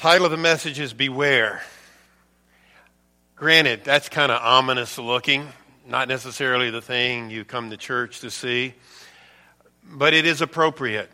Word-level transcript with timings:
Title 0.00 0.24
of 0.24 0.30
the 0.30 0.38
message 0.38 0.80
is 0.80 0.94
Beware. 0.94 1.60
Granted, 3.36 3.84
that's 3.84 4.08
kind 4.08 4.32
of 4.32 4.40
ominous 4.40 4.96
looking, 4.96 5.46
not 5.86 6.08
necessarily 6.08 6.70
the 6.70 6.80
thing 6.80 7.28
you 7.28 7.44
come 7.44 7.68
to 7.68 7.76
church 7.76 8.20
to 8.20 8.30
see, 8.30 8.72
but 9.84 10.14
it 10.14 10.24
is 10.24 10.40
appropriate. 10.40 11.10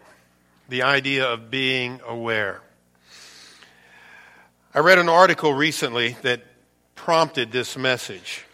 The 0.68 0.84
idea 0.84 1.26
of 1.26 1.50
being 1.50 2.00
aware. 2.06 2.60
I 4.72 4.78
read 4.78 4.98
an 4.98 5.08
article 5.08 5.52
recently 5.52 6.16
that 6.22 6.42
prompted 6.94 7.50
this 7.50 7.76
message. 7.76 8.44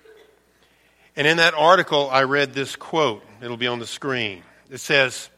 And 1.15 1.27
in 1.27 1.37
that 1.37 1.53
article, 1.53 2.09
I 2.11 2.23
read 2.23 2.55
this 2.55 2.75
quote. 2.75 3.23
It'll 3.43 3.59
be 3.59 3.67
on 3.67 3.81
the 3.81 3.87
screen. 3.87 4.45
It 4.71 4.79
says, 4.79 5.29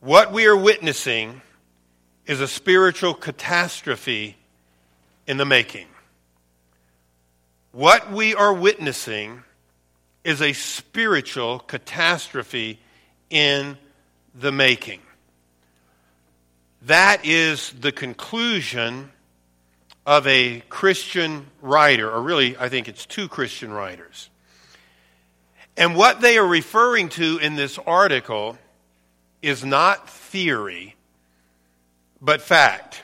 What 0.00 0.34
we 0.34 0.44
are 0.44 0.56
witnessing 0.56 1.40
is 2.26 2.40
a 2.40 2.48
spiritual 2.48 3.14
catastrophe 3.14 4.36
in 5.26 5.36
the 5.36 5.44
making. 5.44 5.86
What 7.72 8.10
we 8.12 8.34
are 8.34 8.52
witnessing 8.52 9.42
is 10.24 10.42
a 10.42 10.52
spiritual 10.52 11.60
catastrophe 11.60 12.80
in 13.30 13.78
the 14.34 14.52
making. 14.52 15.00
That 16.82 17.24
is 17.24 17.72
the 17.72 17.92
conclusion 17.92 19.10
of 20.06 20.26
a 20.26 20.60
Christian 20.68 21.46
writer, 21.60 22.10
or 22.10 22.22
really, 22.22 22.56
I 22.56 22.68
think 22.68 22.88
it's 22.88 23.06
two 23.06 23.28
Christian 23.28 23.72
writers. 23.72 24.30
And 25.76 25.94
what 25.94 26.20
they 26.20 26.38
are 26.38 26.46
referring 26.46 27.10
to 27.10 27.38
in 27.38 27.54
this 27.54 27.78
article 27.78 28.58
is 29.42 29.64
not 29.64 30.10
theory, 30.10 30.96
but 32.20 32.42
fact. 32.42 33.02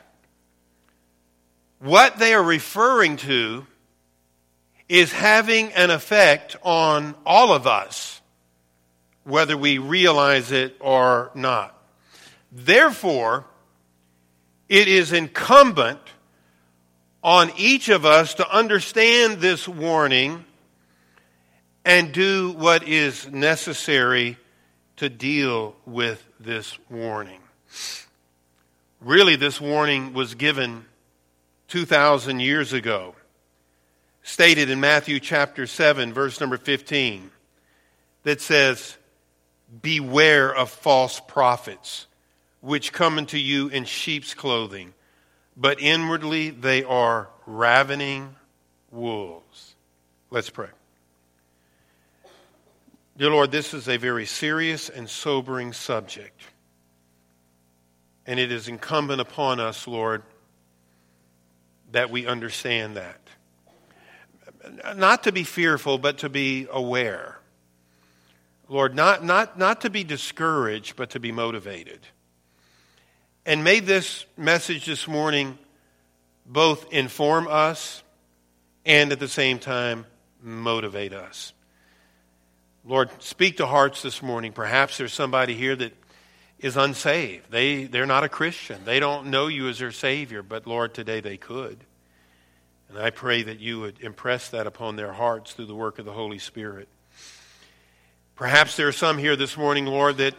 What 1.78 2.18
they 2.18 2.34
are 2.34 2.42
referring 2.42 3.16
to 3.18 3.66
is 4.88 5.12
having 5.12 5.72
an 5.72 5.90
effect 5.90 6.56
on 6.62 7.14
all 7.24 7.52
of 7.52 7.66
us, 7.66 8.20
whether 9.24 9.56
we 9.56 9.78
realize 9.78 10.52
it 10.52 10.76
or 10.80 11.30
not. 11.34 11.76
Therefore, 12.52 13.44
it 14.68 14.88
is 14.88 15.12
incumbent 15.12 16.00
on 17.22 17.50
each 17.56 17.88
of 17.88 18.04
us 18.04 18.34
to 18.34 18.48
understand 18.48 19.40
this 19.40 19.66
warning 19.66 20.44
and 21.84 22.12
do 22.12 22.52
what 22.52 22.86
is 22.86 23.28
necessary 23.30 24.36
to 24.96 25.08
deal 25.08 25.76
with 25.84 26.24
this 26.40 26.78
warning. 26.88 27.40
Really, 29.06 29.36
this 29.36 29.60
warning 29.60 30.14
was 30.14 30.34
given 30.34 30.84
2,000 31.68 32.40
years 32.40 32.72
ago, 32.72 33.14
stated 34.24 34.68
in 34.68 34.80
Matthew 34.80 35.20
chapter 35.20 35.68
7, 35.68 36.12
verse 36.12 36.40
number 36.40 36.56
15, 36.56 37.30
that 38.24 38.40
says, 38.40 38.96
Beware 39.80 40.52
of 40.52 40.70
false 40.70 41.20
prophets, 41.20 42.08
which 42.60 42.92
come 42.92 43.16
unto 43.16 43.36
you 43.36 43.68
in 43.68 43.84
sheep's 43.84 44.34
clothing, 44.34 44.92
but 45.56 45.80
inwardly 45.80 46.50
they 46.50 46.82
are 46.82 47.28
ravening 47.46 48.34
wolves. 48.90 49.76
Let's 50.30 50.50
pray. 50.50 50.70
Dear 53.16 53.30
Lord, 53.30 53.52
this 53.52 53.72
is 53.72 53.88
a 53.88 53.98
very 53.98 54.26
serious 54.26 54.88
and 54.88 55.08
sobering 55.08 55.72
subject. 55.72 56.42
And 58.26 58.40
it 58.40 58.50
is 58.50 58.68
incumbent 58.68 59.20
upon 59.20 59.60
us, 59.60 59.86
Lord, 59.86 60.22
that 61.92 62.10
we 62.10 62.26
understand 62.26 62.96
that. 62.96 63.20
Not 64.96 65.22
to 65.24 65.32
be 65.32 65.44
fearful, 65.44 65.98
but 65.98 66.18
to 66.18 66.28
be 66.28 66.66
aware. 66.70 67.38
Lord, 68.68 68.96
not, 68.96 69.24
not, 69.24 69.58
not 69.58 69.82
to 69.82 69.90
be 69.90 70.02
discouraged, 70.02 70.96
but 70.96 71.10
to 71.10 71.20
be 71.20 71.30
motivated. 71.30 72.00
And 73.44 73.62
may 73.62 73.78
this 73.78 74.26
message 74.36 74.86
this 74.86 75.06
morning 75.06 75.56
both 76.44 76.92
inform 76.92 77.46
us 77.46 78.02
and 78.84 79.12
at 79.12 79.20
the 79.20 79.28
same 79.28 79.60
time 79.60 80.04
motivate 80.42 81.12
us. 81.12 81.52
Lord, 82.84 83.10
speak 83.20 83.58
to 83.58 83.66
hearts 83.66 84.02
this 84.02 84.20
morning. 84.20 84.52
Perhaps 84.52 84.98
there's 84.98 85.12
somebody 85.12 85.54
here 85.54 85.76
that 85.76 85.92
is 86.66 86.76
unsaved. 86.76 87.50
They, 87.50 87.84
they're 87.84 88.06
not 88.06 88.24
a 88.24 88.28
Christian. 88.28 88.84
They 88.84 89.00
don't 89.00 89.28
know 89.28 89.46
you 89.46 89.68
as 89.68 89.78
their 89.78 89.92
Savior, 89.92 90.42
but 90.42 90.66
Lord, 90.66 90.92
today 90.92 91.20
they 91.20 91.36
could. 91.36 91.78
And 92.88 92.98
I 92.98 93.10
pray 93.10 93.44
that 93.44 93.60
you 93.60 93.80
would 93.80 94.00
impress 94.00 94.48
that 94.50 94.66
upon 94.66 94.96
their 94.96 95.12
hearts 95.12 95.52
through 95.52 95.66
the 95.66 95.74
work 95.74 95.98
of 95.98 96.04
the 96.04 96.12
Holy 96.12 96.38
Spirit. 96.38 96.88
Perhaps 98.34 98.76
there 98.76 98.88
are 98.88 98.92
some 98.92 99.16
here 99.16 99.36
this 99.36 99.56
morning, 99.56 99.86
Lord, 99.86 100.18
that 100.18 100.34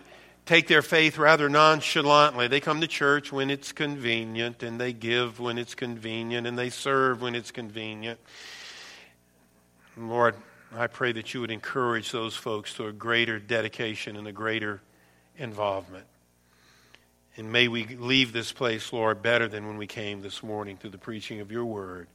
take 0.45 0.67
their 0.67 0.81
faith 0.81 1.17
rather 1.17 1.49
nonchalantly. 1.49 2.47
They 2.47 2.59
come 2.59 2.81
to 2.81 2.87
church 2.87 3.31
when 3.31 3.49
it's 3.49 3.71
convenient, 3.71 4.63
and 4.63 4.79
they 4.79 4.93
give 4.93 5.39
when 5.39 5.57
it's 5.57 5.75
convenient, 5.75 6.45
and 6.45 6.57
they 6.57 6.69
serve 6.69 7.21
when 7.21 7.35
it's 7.35 7.51
convenient. 7.51 8.19
Lord, 9.97 10.35
I 10.75 10.87
pray 10.87 11.13
that 11.13 11.33
you 11.33 11.41
would 11.41 11.51
encourage 11.51 12.11
those 12.11 12.35
folks 12.35 12.73
to 12.75 12.87
a 12.87 12.91
greater 12.91 13.39
dedication 13.39 14.15
and 14.15 14.27
a 14.27 14.33
greater 14.33 14.81
involvement. 15.37 16.05
And 17.37 17.51
may 17.51 17.67
we 17.67 17.85
leave 17.85 18.33
this 18.33 18.51
place, 18.51 18.91
Lord, 18.91 19.21
better 19.21 19.47
than 19.47 19.67
when 19.67 19.77
we 19.77 19.85
came 19.85 20.23
this 20.23 20.41
morning 20.41 20.75
through 20.75 20.89
the 20.89 20.97
preaching 20.97 21.39
of 21.39 21.51
your 21.51 21.65
word. 21.65 22.07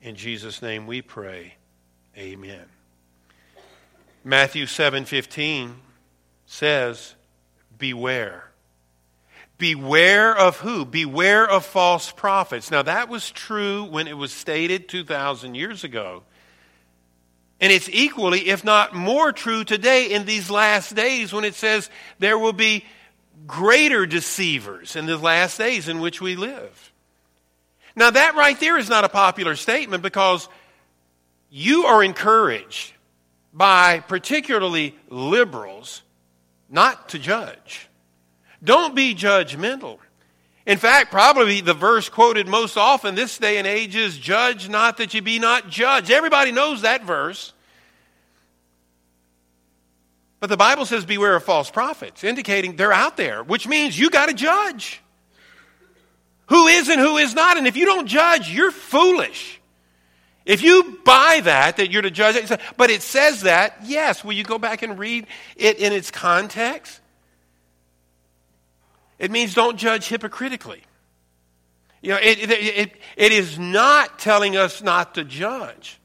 In 0.00 0.14
Jesus' 0.14 0.62
name 0.62 0.86
we 0.86 1.02
pray. 1.02 1.54
Amen. 2.16 2.64
Matthew 4.22 4.66
7:15 4.66 5.82
says, 6.46 7.16
"Beware." 7.76 8.52
Beware 9.58 10.36
of 10.36 10.58
who? 10.58 10.84
Beware 10.84 11.48
of 11.48 11.64
false 11.64 12.12
prophets. 12.12 12.70
Now 12.70 12.82
that 12.82 13.08
was 13.08 13.30
true 13.30 13.84
when 13.84 14.06
it 14.06 14.16
was 14.16 14.32
stated 14.32 14.88
2000 14.88 15.54
years 15.54 15.82
ago. 15.82 16.22
And 17.58 17.72
it's 17.72 17.88
equally, 17.88 18.50
if 18.50 18.62
not 18.64 18.94
more 18.94 19.32
true 19.32 19.64
today 19.64 20.12
in 20.12 20.26
these 20.26 20.50
last 20.50 20.94
days 20.94 21.32
when 21.32 21.44
it 21.44 21.54
says 21.54 21.88
there 22.18 22.38
will 22.38 22.52
be 22.52 22.84
greater 23.46 24.06
deceivers 24.06 24.96
in 24.96 25.06
the 25.06 25.18
last 25.18 25.58
days 25.58 25.88
in 25.88 26.00
which 26.00 26.20
we 26.20 26.36
live. 26.36 26.92
Now, 27.94 28.10
that 28.10 28.34
right 28.34 28.58
there 28.60 28.78
is 28.78 28.88
not 28.88 29.04
a 29.04 29.08
popular 29.08 29.56
statement 29.56 30.02
because 30.02 30.48
you 31.50 31.84
are 31.84 32.04
encouraged 32.04 32.92
by 33.52 34.00
particularly 34.00 34.94
liberals 35.08 36.02
not 36.68 37.10
to 37.10 37.18
judge. 37.18 37.88
Don't 38.62 38.94
be 38.94 39.14
judgmental. 39.14 39.98
In 40.66 40.78
fact, 40.78 41.12
probably 41.12 41.60
the 41.60 41.74
verse 41.74 42.08
quoted 42.08 42.48
most 42.48 42.76
often 42.76 43.14
this 43.14 43.38
day 43.38 43.56
and 43.58 43.66
age 43.66 43.94
is 43.94 44.18
judge 44.18 44.68
not 44.68 44.96
that 44.96 45.14
you 45.14 45.22
be 45.22 45.38
not 45.38 45.70
judged. 45.70 46.10
Everybody 46.10 46.52
knows 46.52 46.82
that 46.82 47.04
verse. 47.04 47.52
But 50.46 50.50
the 50.50 50.58
Bible 50.58 50.86
says 50.86 51.04
beware 51.04 51.34
of 51.34 51.42
false 51.42 51.72
prophets, 51.72 52.22
indicating 52.22 52.76
they're 52.76 52.92
out 52.92 53.16
there, 53.16 53.42
which 53.42 53.66
means 53.66 53.98
you 53.98 54.10
got 54.10 54.26
to 54.26 54.32
judge. 54.32 55.02
Who 56.46 56.68
is 56.68 56.88
and 56.88 57.00
who 57.00 57.16
is 57.16 57.34
not. 57.34 57.56
And 57.56 57.66
if 57.66 57.76
you 57.76 57.84
don't 57.84 58.06
judge, 58.06 58.48
you're 58.48 58.70
foolish. 58.70 59.60
If 60.44 60.62
you 60.62 61.00
buy 61.04 61.40
that, 61.42 61.78
that 61.78 61.90
you're 61.90 62.02
to 62.02 62.12
judge 62.12 62.48
but 62.76 62.90
it 62.90 63.02
says 63.02 63.40
that, 63.40 63.78
yes, 63.86 64.22
will 64.22 64.34
you 64.34 64.44
go 64.44 64.56
back 64.56 64.82
and 64.82 64.96
read 65.00 65.26
it 65.56 65.80
in 65.80 65.92
its 65.92 66.12
context? 66.12 67.00
It 69.18 69.32
means 69.32 69.52
don't 69.52 69.76
judge 69.76 70.06
hypocritically. 70.06 70.84
You 72.02 72.10
know, 72.10 72.18
it, 72.22 72.38
it, 72.38 72.50
it, 72.52 72.92
it 73.16 73.32
is 73.32 73.58
not 73.58 74.20
telling 74.20 74.56
us 74.56 74.80
not 74.80 75.16
to 75.16 75.24
judge. 75.24 75.98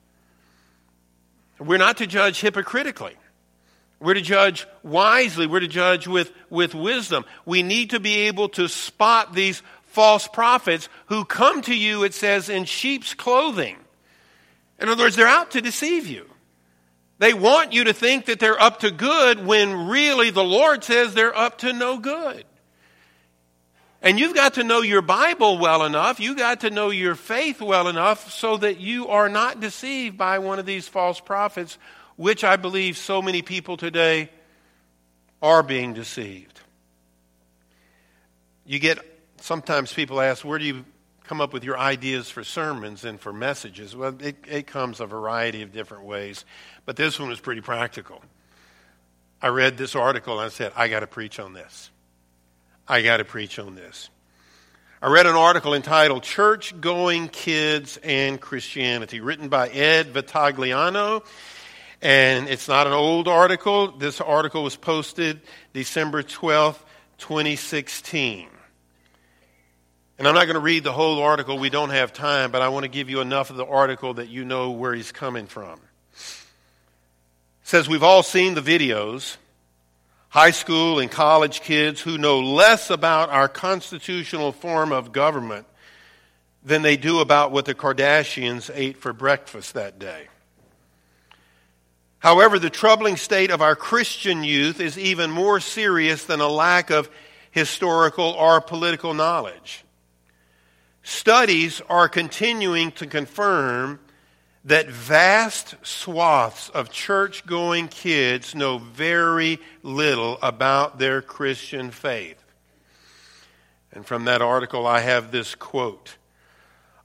We're 1.59 1.77
not 1.77 1.97
to 1.97 2.07
judge 2.07 2.41
hypocritically. 2.41 3.13
We're 4.01 4.15
to 4.15 4.21
judge 4.21 4.67
wisely. 4.81 5.45
We're 5.45 5.59
to 5.59 5.67
judge 5.67 6.07
with, 6.07 6.31
with 6.49 6.73
wisdom. 6.73 7.23
We 7.45 7.61
need 7.61 7.91
to 7.91 7.99
be 7.99 8.21
able 8.21 8.49
to 8.49 8.67
spot 8.67 9.33
these 9.33 9.61
false 9.85 10.27
prophets 10.27 10.89
who 11.05 11.23
come 11.23 11.61
to 11.61 11.75
you, 11.75 12.03
it 12.03 12.15
says, 12.15 12.49
in 12.49 12.65
sheep's 12.65 13.13
clothing. 13.13 13.77
In 14.79 14.89
other 14.89 15.03
words, 15.03 15.15
they're 15.15 15.27
out 15.27 15.51
to 15.51 15.61
deceive 15.61 16.07
you. 16.07 16.25
They 17.19 17.35
want 17.35 17.73
you 17.73 17.83
to 17.83 17.93
think 17.93 18.25
that 18.25 18.39
they're 18.39 18.59
up 18.59 18.79
to 18.79 18.89
good 18.89 19.45
when 19.45 19.87
really 19.87 20.31
the 20.31 20.43
Lord 20.43 20.83
says 20.83 21.13
they're 21.13 21.37
up 21.37 21.59
to 21.59 21.71
no 21.71 21.99
good. 21.99 22.43
And 24.01 24.19
you've 24.19 24.33
got 24.33 24.55
to 24.55 24.63
know 24.63 24.81
your 24.81 25.03
Bible 25.03 25.59
well 25.59 25.83
enough, 25.83 26.19
you've 26.19 26.37
got 26.37 26.61
to 26.61 26.71
know 26.71 26.89
your 26.89 27.13
faith 27.13 27.61
well 27.61 27.87
enough 27.87 28.31
so 28.31 28.57
that 28.57 28.79
you 28.79 29.09
are 29.09 29.29
not 29.29 29.59
deceived 29.59 30.17
by 30.17 30.39
one 30.39 30.57
of 30.57 30.65
these 30.65 30.87
false 30.87 31.19
prophets, 31.19 31.77
which 32.15 32.43
I 32.43 32.55
believe 32.55 32.97
so 32.97 33.21
many 33.21 33.41
people 33.41 33.77
today 33.77 34.29
are 35.41 35.63
being 35.63 35.93
deceived. 35.93 36.59
You 38.65 38.79
get 38.79 38.99
sometimes 39.41 39.91
people 39.91 40.21
ask, 40.21 40.45
where 40.45 40.59
do 40.59 40.65
you 40.65 40.85
come 41.23 41.41
up 41.41 41.53
with 41.53 41.63
your 41.63 41.77
ideas 41.79 42.29
for 42.29 42.43
sermons 42.43 43.05
and 43.05 43.19
for 43.19 43.33
messages? 43.33 43.95
Well, 43.95 44.15
it, 44.19 44.37
it 44.47 44.67
comes 44.67 44.99
a 44.99 45.05
variety 45.05 45.61
of 45.61 45.71
different 45.71 46.03
ways, 46.03 46.45
but 46.85 46.95
this 46.95 47.19
one 47.19 47.29
was 47.29 47.39
pretty 47.39 47.61
practical. 47.61 48.21
I 49.41 49.47
read 49.47 49.77
this 49.77 49.95
article 49.95 50.39
and 50.39 50.45
I 50.45 50.49
said, 50.49 50.71
I 50.75 50.87
got 50.87 50.99
to 50.99 51.07
preach 51.07 51.39
on 51.39 51.53
this. 51.53 51.89
I 52.87 53.01
got 53.01 53.17
to 53.17 53.25
preach 53.25 53.57
on 53.57 53.75
this. 53.75 54.09
I 55.01 55.09
read 55.09 55.25
an 55.25 55.35
article 55.35 55.73
entitled 55.73 56.21
Church 56.21 56.79
Going 56.79 57.27
Kids 57.27 57.97
and 58.03 58.39
Christianity, 58.39 59.19
written 59.19 59.49
by 59.49 59.69
Ed 59.69 60.13
Vitagliano. 60.13 61.25
And 62.01 62.49
it's 62.49 62.67
not 62.67 62.87
an 62.87 62.93
old 62.93 63.27
article. 63.27 63.91
This 63.91 64.19
article 64.19 64.63
was 64.63 64.75
posted 64.75 65.41
December 65.73 66.23
12th, 66.23 66.79
2016. 67.19 68.47
And 70.17 70.27
I'm 70.27 70.35
not 70.35 70.45
going 70.45 70.55
to 70.55 70.59
read 70.59 70.83
the 70.83 70.91
whole 70.91 71.19
article, 71.21 71.57
we 71.57 71.69
don't 71.69 71.89
have 71.89 72.13
time, 72.13 72.51
but 72.51 72.61
I 72.61 72.69
want 72.69 72.83
to 72.83 72.89
give 72.89 73.09
you 73.09 73.21
enough 73.21 73.49
of 73.49 73.55
the 73.55 73.65
article 73.65 74.15
that 74.15 74.29
you 74.29 74.45
know 74.45 74.71
where 74.71 74.93
he's 74.93 75.11
coming 75.11 75.47
from. 75.47 75.79
It 76.13 76.19
says, 77.63 77.87
We've 77.87 78.03
all 78.03 78.23
seen 78.23 78.53
the 78.53 78.61
videos. 78.61 79.37
High 80.29 80.51
school 80.51 80.99
and 80.99 81.11
college 81.11 81.61
kids 81.61 81.99
who 81.99 82.17
know 82.17 82.39
less 82.39 82.89
about 82.89 83.29
our 83.29 83.49
constitutional 83.49 84.53
form 84.53 84.93
of 84.93 85.11
government 85.11 85.67
than 86.63 86.83
they 86.83 86.95
do 86.95 87.19
about 87.19 87.51
what 87.51 87.65
the 87.65 87.75
Kardashians 87.75 88.71
ate 88.73 88.97
for 88.97 89.11
breakfast 89.11 89.73
that 89.73 89.99
day. 89.99 90.27
However, 92.21 92.59
the 92.59 92.69
troubling 92.69 93.17
state 93.17 93.49
of 93.49 93.63
our 93.63 93.75
Christian 93.75 94.43
youth 94.43 94.79
is 94.79 94.97
even 94.97 95.31
more 95.31 95.59
serious 95.59 96.23
than 96.23 96.39
a 96.39 96.47
lack 96.47 96.91
of 96.91 97.09
historical 97.49 98.25
or 98.25 98.61
political 98.61 99.15
knowledge. 99.15 99.83
Studies 101.01 101.81
are 101.89 102.07
continuing 102.07 102.91
to 102.93 103.07
confirm 103.07 103.99
that 104.65 104.87
vast 104.87 105.73
swaths 105.81 106.69
of 106.69 106.91
church 106.91 107.43
going 107.47 107.87
kids 107.87 108.53
know 108.53 108.77
very 108.77 109.57
little 109.81 110.37
about 110.43 110.99
their 110.99 111.23
Christian 111.23 111.89
faith. 111.89 112.37
And 113.91 114.05
from 114.05 114.25
that 114.25 114.43
article, 114.43 114.85
I 114.85 114.99
have 114.99 115.31
this 115.31 115.55
quote 115.55 116.17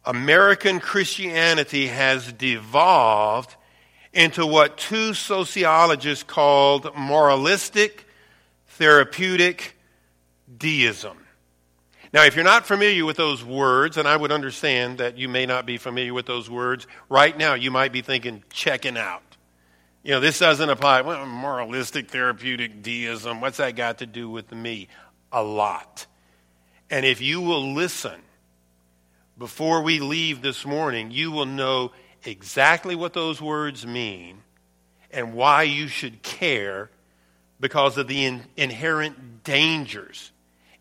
American 0.05 0.79
Christianity 0.79 1.87
has 1.87 2.35
devolved 2.35 3.57
into 4.17 4.47
what 4.47 4.79
two 4.79 5.13
sociologists 5.13 6.25
called 6.25 6.89
moralistic 6.97 8.07
therapeutic 8.69 9.77
deism. 10.57 11.19
Now, 12.15 12.25
if 12.25 12.35
you're 12.35 12.45
not 12.45 12.67
familiar 12.67 13.05
with 13.05 13.19
those 13.19 13.45
words, 13.45 13.99
and 13.99 14.09
I 14.09 14.17
would 14.17 14.33
understand 14.33 14.99
that 14.99 15.19
you 15.19 15.29
may 15.29 15.45
not 15.45 15.67
be 15.67 15.77
familiar 15.77 16.15
with 16.15 16.25
those 16.25 16.49
words, 16.49 16.87
right 17.11 17.37
now 17.37 17.53
you 17.53 17.71
might 17.71 17.93
be 17.93 18.01
thinking, 18.01 18.43
checking 18.49 18.97
out. 18.97 19.23
You 20.03 20.13
know, 20.13 20.21
this 20.21 20.39
doesn't 20.39 20.71
apply. 20.71 21.03
Well, 21.03 21.27
moralistic, 21.27 22.09
therapeutic 22.11 22.83
deism, 22.83 23.43
what's 23.43 23.59
that 23.59 23.77
got 23.77 23.99
to 23.99 24.07
do 24.07 24.31
with 24.31 24.51
me? 24.51 24.89
A 25.31 25.43
lot. 25.43 26.07
And 26.89 27.05
if 27.05 27.21
you 27.21 27.43
will 27.43 27.75
listen 27.75 28.23
before 29.37 29.83
we 29.83 29.99
leave 29.99 30.41
this 30.41 30.65
morning, 30.65 31.11
you 31.11 31.33
will 31.33 31.45
know 31.45 31.93
exactly 32.27 32.95
what 32.95 33.13
those 33.13 33.41
words 33.41 33.87
mean 33.87 34.39
and 35.11 35.35
why 35.35 35.63
you 35.63 35.89
should 35.89 36.23
care 36.23 36.91
because 37.61 37.97
of 37.97 38.09
the 38.09 38.25
in- 38.25 38.45
inherent 38.57 39.45
dangers 39.45 40.33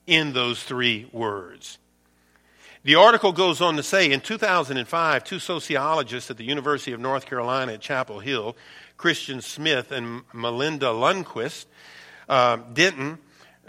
in 0.07 0.33
those 0.33 0.61
three 0.63 1.09
words. 1.11 1.77
The 2.83 2.95
article 2.95 3.31
goes 3.31 3.61
on 3.61 3.77
to 3.77 3.83
say 3.83 4.11
in 4.11 4.21
2005, 4.21 5.23
two 5.23 5.39
sociologists 5.39 6.29
at 6.29 6.37
the 6.37 6.43
University 6.43 6.91
of 6.91 6.99
North 6.99 7.25
Carolina 7.25 7.73
at 7.73 7.81
Chapel 7.81 8.19
Hill, 8.19 8.55
Christian 8.97 9.41
Smith 9.41 9.91
and 9.91 10.21
Melinda 10.33 10.87
Lundquist, 10.87 11.65
uh, 12.29 12.57
Denton, 12.73 13.17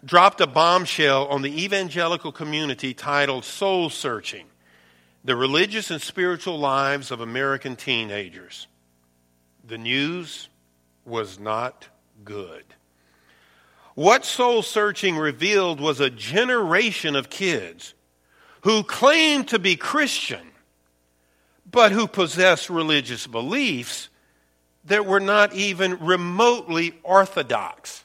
dropped 0.04 0.40
a 0.40 0.46
bombshell 0.46 1.26
on 1.28 1.42
the 1.42 1.64
evangelical 1.64 2.30
community 2.30 2.92
titled 2.92 3.44
Soul 3.44 3.88
Searching 3.88 4.46
The 5.26 5.34
Religious 5.34 5.90
and 5.90 6.00
Spiritual 6.00 6.56
Lives 6.56 7.10
of 7.10 7.20
American 7.20 7.74
Teenagers. 7.74 8.68
The 9.66 9.76
news 9.76 10.48
was 11.04 11.40
not 11.40 11.88
good. 12.24 12.62
What 13.96 14.24
soul 14.24 14.62
searching 14.62 15.16
revealed 15.16 15.80
was 15.80 15.98
a 15.98 16.10
generation 16.10 17.16
of 17.16 17.28
kids 17.28 17.94
who 18.60 18.84
claimed 18.84 19.48
to 19.48 19.58
be 19.58 19.74
Christian, 19.74 20.46
but 21.68 21.90
who 21.90 22.06
possessed 22.06 22.70
religious 22.70 23.26
beliefs 23.26 24.08
that 24.84 25.06
were 25.06 25.18
not 25.18 25.52
even 25.54 25.98
remotely 26.06 26.94
orthodox. 27.02 28.04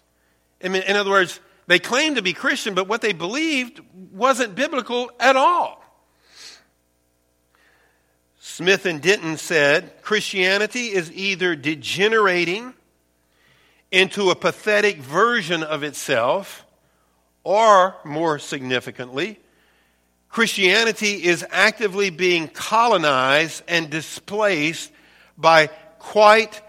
I 0.64 0.70
mean, 0.70 0.82
in 0.88 0.96
other 0.96 1.12
words, 1.12 1.40
they 1.68 1.78
claimed 1.78 2.16
to 2.16 2.24
be 2.24 2.34
Christian, 2.34 2.74
but 2.74 2.88
what 2.88 3.02
they 3.02 3.14
believed 3.14 3.80
wasn't 4.12 4.56
biblical 4.56 5.12
at 5.20 5.36
all. 5.36 5.81
Smith 8.52 8.86
and 8.86 9.02
Denton 9.02 9.38
said 9.38 10.02
Christianity 10.02 10.88
is 10.88 11.10
either 11.14 11.56
degenerating 11.56 12.74
into 13.92 14.30
a 14.30 14.36
pathetic 14.36 14.98
version 14.98 15.64
of 15.64 15.84
itself, 15.84 16.66
or 17.46 17.96
more 18.04 18.40
significantly, 18.40 19.40
Christianity 20.28 21.24
is 21.24 21.46
actively 21.50 22.10
being 22.10 22.50
colonized 22.50 23.64
and 23.70 23.90
displaced 23.90 24.92
by 25.38 25.68
quite 25.98 26.62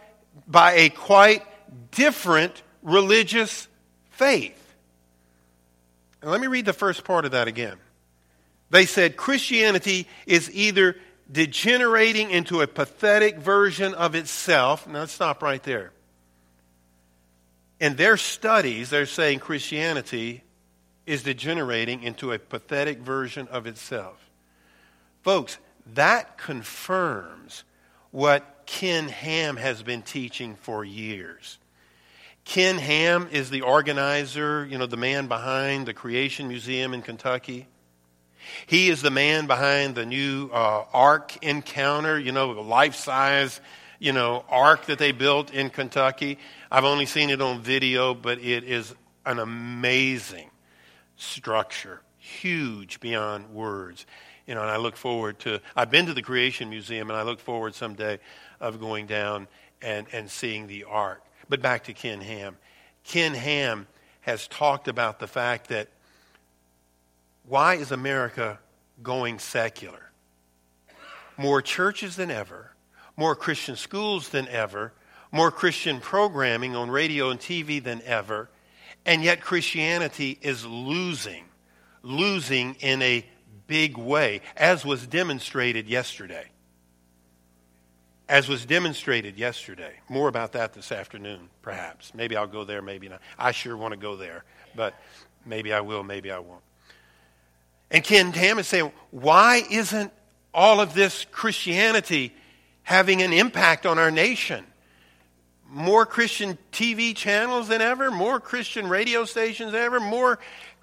by 0.46 0.74
a 0.74 0.88
quite 0.88 1.42
different 1.90 2.62
religious 2.82 3.66
faith. 4.10 4.74
And 6.20 6.30
let 6.30 6.40
me 6.40 6.46
read 6.46 6.64
the 6.64 6.72
first 6.72 7.02
part 7.02 7.24
of 7.24 7.32
that 7.32 7.48
again. 7.48 7.76
They 8.70 8.86
said 8.86 9.16
Christianity 9.16 10.06
is 10.26 10.48
either 10.54 10.94
degenerating 11.32 12.30
into 12.30 12.60
a 12.60 12.66
pathetic 12.66 13.38
version 13.38 13.94
of 13.94 14.14
itself. 14.14 14.86
Now, 14.86 15.00
let's 15.00 15.12
stop 15.12 15.42
right 15.42 15.62
there 15.62 15.92
in 17.82 17.96
their 17.96 18.16
studies, 18.16 18.90
they're 18.90 19.06
saying 19.06 19.40
Christianity 19.40 20.44
is 21.04 21.24
degenerating 21.24 22.04
into 22.04 22.30
a 22.30 22.38
pathetic 22.38 22.98
version 23.00 23.48
of 23.48 23.66
itself. 23.66 24.30
Folks, 25.22 25.58
that 25.94 26.38
confirms 26.38 27.64
what 28.12 28.62
Ken 28.66 29.08
Ham 29.08 29.56
has 29.56 29.82
been 29.82 30.02
teaching 30.02 30.54
for 30.54 30.84
years. 30.84 31.58
Ken 32.44 32.78
Ham 32.78 33.28
is 33.32 33.50
the 33.50 33.62
organizer, 33.62 34.64
you 34.64 34.78
know, 34.78 34.86
the 34.86 34.96
man 34.96 35.26
behind 35.26 35.86
the 35.86 35.94
Creation 35.94 36.46
Museum 36.46 36.94
in 36.94 37.02
Kentucky. 37.02 37.66
He 38.66 38.88
is 38.88 39.02
the 39.02 39.10
man 39.10 39.46
behind 39.46 39.94
the 39.94 40.06
new 40.06 40.50
uh, 40.52 40.84
Ark 40.92 41.36
Encounter, 41.42 42.18
you 42.18 42.32
know, 42.32 42.54
the 42.54 42.60
life 42.60 42.94
size, 42.94 43.60
you 43.98 44.12
know, 44.12 44.44
Ark 44.48 44.86
that 44.86 44.98
they 44.98 45.12
built 45.12 45.52
in 45.52 45.70
Kentucky. 45.70 46.38
I've 46.70 46.84
only 46.84 47.06
seen 47.06 47.30
it 47.30 47.40
on 47.40 47.60
video, 47.60 48.14
but 48.14 48.38
it 48.38 48.64
is 48.64 48.94
an 49.24 49.38
amazing 49.38 50.50
structure, 51.16 52.02
huge 52.18 53.00
beyond 53.00 53.50
words. 53.50 54.06
You 54.46 54.56
know, 54.56 54.62
and 54.62 54.70
I 54.70 54.76
look 54.76 54.96
forward 54.96 55.38
to, 55.40 55.60
I've 55.76 55.90
been 55.90 56.06
to 56.06 56.14
the 56.14 56.22
Creation 56.22 56.68
Museum, 56.68 57.10
and 57.10 57.18
I 57.18 57.22
look 57.22 57.38
forward 57.38 57.74
someday 57.74 58.18
of 58.60 58.80
going 58.80 59.06
down 59.06 59.46
and, 59.80 60.06
and 60.12 60.28
seeing 60.28 60.66
the 60.66 60.84
Ark. 60.84 61.22
But 61.48 61.62
back 61.62 61.84
to 61.84 61.92
Ken 61.92 62.20
Ham. 62.20 62.56
Ken 63.04 63.34
Ham 63.34 63.86
has 64.22 64.48
talked 64.48 64.88
about 64.88 65.20
the 65.20 65.26
fact 65.26 65.68
that 65.68 65.88
why 67.52 67.74
is 67.74 67.92
America 67.92 68.58
going 69.02 69.38
secular? 69.38 70.10
More 71.36 71.60
churches 71.60 72.16
than 72.16 72.30
ever, 72.30 72.72
more 73.14 73.36
Christian 73.36 73.76
schools 73.76 74.30
than 74.30 74.48
ever, 74.48 74.94
more 75.30 75.50
Christian 75.50 76.00
programming 76.00 76.74
on 76.74 76.90
radio 76.90 77.28
and 77.28 77.38
TV 77.38 77.84
than 77.84 78.00
ever, 78.06 78.48
and 79.04 79.22
yet 79.22 79.42
Christianity 79.42 80.38
is 80.40 80.64
losing, 80.64 81.44
losing 82.00 82.74
in 82.76 83.02
a 83.02 83.22
big 83.66 83.98
way, 83.98 84.40
as 84.56 84.86
was 84.86 85.06
demonstrated 85.06 85.86
yesterday. 85.86 86.46
As 88.30 88.48
was 88.48 88.64
demonstrated 88.64 89.36
yesterday. 89.36 89.92
More 90.08 90.28
about 90.28 90.52
that 90.52 90.72
this 90.72 90.90
afternoon, 90.90 91.50
perhaps. 91.60 92.14
Maybe 92.14 92.34
I'll 92.34 92.46
go 92.46 92.64
there, 92.64 92.80
maybe 92.80 93.10
not. 93.10 93.20
I 93.38 93.52
sure 93.52 93.76
want 93.76 93.92
to 93.92 93.98
go 93.98 94.16
there, 94.16 94.44
but 94.74 94.94
maybe 95.44 95.74
I 95.74 95.82
will, 95.82 96.02
maybe 96.02 96.30
I 96.30 96.38
won't. 96.38 96.62
And 97.92 98.02
Ken 98.02 98.32
Ham 98.32 98.58
is 98.58 98.66
saying, 98.66 98.90
why 99.10 99.62
isn't 99.70 100.10
all 100.52 100.80
of 100.80 100.94
this 100.94 101.26
Christianity 101.30 102.34
having 102.82 103.20
an 103.20 103.34
impact 103.34 103.84
on 103.84 103.98
our 103.98 104.10
nation? 104.10 104.64
More 105.68 106.06
Christian 106.06 106.58
TV 106.72 107.14
channels 107.14 107.68
than 107.68 107.82
ever, 107.82 108.10
more 108.10 108.40
Christian 108.40 108.88
radio 108.88 109.26
stations 109.26 109.72
than 109.72 109.82
ever, 109.82 110.00
more. 110.00 110.38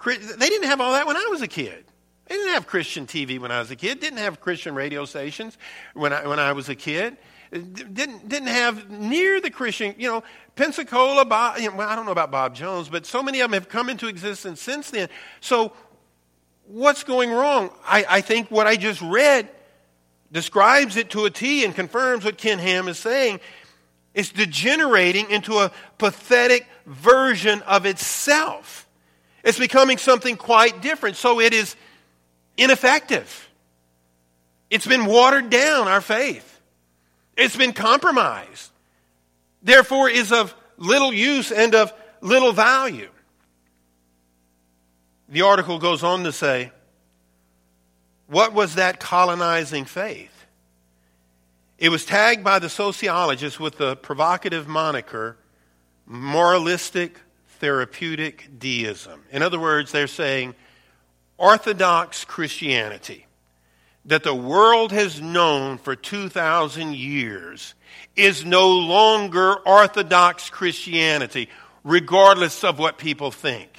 They 0.06 0.50
didn't 0.50 0.68
have 0.68 0.80
all 0.80 0.94
that 0.94 1.08
when 1.08 1.18
I 1.18 1.28
was 1.32 1.42
a 1.42 1.48
kid. 1.48 1.84
They 2.28 2.36
didn't 2.36 2.54
have 2.54 2.68
Christian 2.68 3.08
TV 3.08 3.40
when 3.40 3.52
I 3.52 3.60
was 3.60 3.72
a 3.72 3.76
kid. 3.76 4.00
Didn't 4.00 4.20
have 4.20 4.40
Christian 4.40 4.76
radio 4.76 5.06
stations 5.06 5.58
when 5.96 6.14
I, 6.14 6.28
when 6.28 6.40
I 6.40 6.54
was 6.54 6.70
a 6.70 6.76
kid. 6.76 7.18
Didn't 7.52 8.30
didn't 8.30 8.50
have 8.50 8.92
near 8.92 9.42
the 9.42 9.50
Christian. 9.50 9.96
You 9.98 10.08
know, 10.08 10.24
Pensacola. 10.56 11.26
Bob, 11.26 11.58
you 11.58 11.72
know, 11.72 11.78
well, 11.78 11.90
I 11.90 11.96
don't 11.96 12.06
know 12.06 12.12
about 12.12 12.30
Bob 12.30 12.54
Jones, 12.54 12.88
but 12.88 13.08
so 13.08 13.24
many 13.24 13.40
of 13.40 13.50
them 13.50 13.60
have 13.60 13.68
come 13.68 13.90
into 13.90 14.08
existence 14.08 14.62
since 14.62 14.92
then. 14.92 15.10
So 15.42 15.74
what's 16.70 17.04
going 17.04 17.32
wrong? 17.32 17.72
I, 17.86 18.06
I 18.08 18.22
think 18.22 18.52
what 18.52 18.68
I 18.68 18.76
just 18.76 19.02
read 19.02 19.50
describes 20.32 20.96
it 20.96 21.10
to 21.12 21.26
a 21.26 21.30
T 21.30 21.66
and 21.66 21.74
confirms 21.74 22.24
what 22.24 22.38
Ken 22.38 22.60
Ham 22.60 22.88
is 22.88 23.00
saying. 23.00 23.40
It's 24.14 24.32
degenerating 24.32 25.30
into 25.32 25.58
a 25.58 25.72
pathetic 25.98 26.68
version 26.86 27.62
of 27.64 27.86
itself. 27.86 28.88
It's 29.44 29.58
becoming 29.58 29.98
something 29.98 30.38
quite 30.38 30.82
different. 30.82 31.16
So 31.16 31.40
it 31.40 31.54
is 31.54 31.76
ineffective. 32.58 33.50
It's 34.70 34.86
been 34.86 35.06
watered 35.06 35.50
down, 35.50 35.88
our 35.88 36.02
faith. 36.02 36.62
It's 37.36 37.56
been 37.56 37.74
compromised. 37.74 38.72
Therefore, 39.64 40.10
is 40.10 40.32
of 40.32 40.54
little 40.78 41.12
use 41.12 41.52
and 41.52 41.74
of 41.74 41.92
little 42.22 42.52
value. 42.52 43.10
The 45.30 45.44
article 45.44 45.78
goes 45.80 46.04
on 46.04 46.24
to 46.24 46.32
say, 46.32 46.72
what 48.28 48.54
was 48.54 48.76
that 48.76 49.00
colonizing 49.00 49.86
faith? 49.86 50.46
It 51.78 51.90
was 51.90 52.06
tagged 52.06 52.44
by 52.44 52.60
the 52.60 52.70
sociologists 52.70 53.60
with 53.60 53.78
the 53.78 53.96
provocative 53.96 54.68
moniker 54.68 55.38
moralistic 56.06 57.20
therapeutic 57.60 58.50
deism. 58.58 59.22
In 59.32 59.44
other 59.44 59.60
words, 59.60 59.92
they're 59.92 60.08
saying 60.08 60.56
Orthodox 61.38 62.26
Christianity 62.26 63.28
that 64.06 64.24
the 64.24 64.34
world 64.34 64.92
has 64.92 65.22
known 65.22 65.78
for 65.78 65.96
2,000 65.96 66.96
years 66.96 67.76
is 68.16 68.44
no 68.44 68.70
longer 68.70 69.54
Orthodox 69.54 70.50
Christianity, 70.50 71.50
regardless 71.84 72.64
of 72.64 72.80
what 72.80 72.98
people 72.98 73.30
think. 73.30 73.79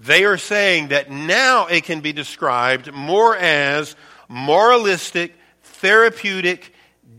They 0.00 0.24
are 0.24 0.38
saying 0.38 0.88
that 0.88 1.10
now 1.10 1.66
it 1.66 1.84
can 1.84 2.00
be 2.00 2.12
described 2.12 2.92
more 2.92 3.36
as 3.36 3.96
moralistic, 4.28 5.34
therapeutic 5.62 6.72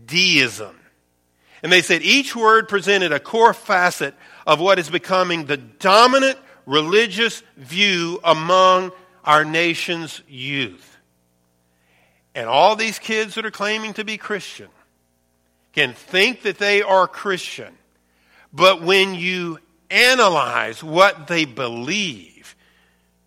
deism. 0.06 0.74
And 1.62 1.72
they 1.72 1.82
said 1.82 2.02
each 2.02 2.36
word 2.36 2.68
presented 2.68 3.12
a 3.12 3.20
core 3.20 3.54
facet 3.54 4.14
of 4.46 4.60
what 4.60 4.78
is 4.78 4.88
becoming 4.88 5.44
the 5.44 5.56
dominant 5.56 6.38
religious 6.66 7.42
view 7.56 8.20
among 8.22 8.92
our 9.24 9.44
nation's 9.44 10.22
youth. 10.28 10.96
And 12.34 12.48
all 12.48 12.76
these 12.76 12.98
kids 12.98 13.34
that 13.34 13.44
are 13.44 13.50
claiming 13.50 13.94
to 13.94 14.04
be 14.04 14.16
Christian 14.16 14.68
can 15.72 15.92
think 15.94 16.42
that 16.42 16.58
they 16.58 16.82
are 16.82 17.08
Christian, 17.08 17.76
but 18.52 18.82
when 18.82 19.14
you 19.14 19.58
analyze 19.90 20.82
what 20.82 21.26
they 21.26 21.44
believe, 21.44 22.37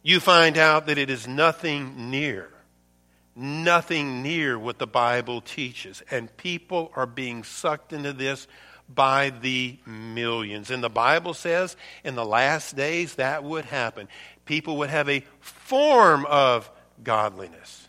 you 0.03 0.19
find 0.19 0.57
out 0.57 0.87
that 0.87 0.97
it 0.97 1.09
is 1.09 1.27
nothing 1.27 2.09
near, 2.09 2.49
nothing 3.35 4.23
near 4.23 4.57
what 4.57 4.79
the 4.79 4.87
Bible 4.87 5.41
teaches. 5.41 6.01
And 6.11 6.35
people 6.37 6.91
are 6.95 7.05
being 7.05 7.43
sucked 7.43 7.93
into 7.93 8.13
this 8.13 8.47
by 8.89 9.29
the 9.29 9.77
millions. 9.85 10.71
And 10.71 10.83
the 10.83 10.89
Bible 10.89 11.33
says 11.33 11.77
in 12.03 12.15
the 12.15 12.25
last 12.25 12.75
days 12.75 13.15
that 13.15 13.43
would 13.43 13.65
happen. 13.65 14.07
People 14.45 14.77
would 14.77 14.89
have 14.89 15.07
a 15.07 15.23
form 15.39 16.25
of 16.25 16.69
godliness 17.03 17.80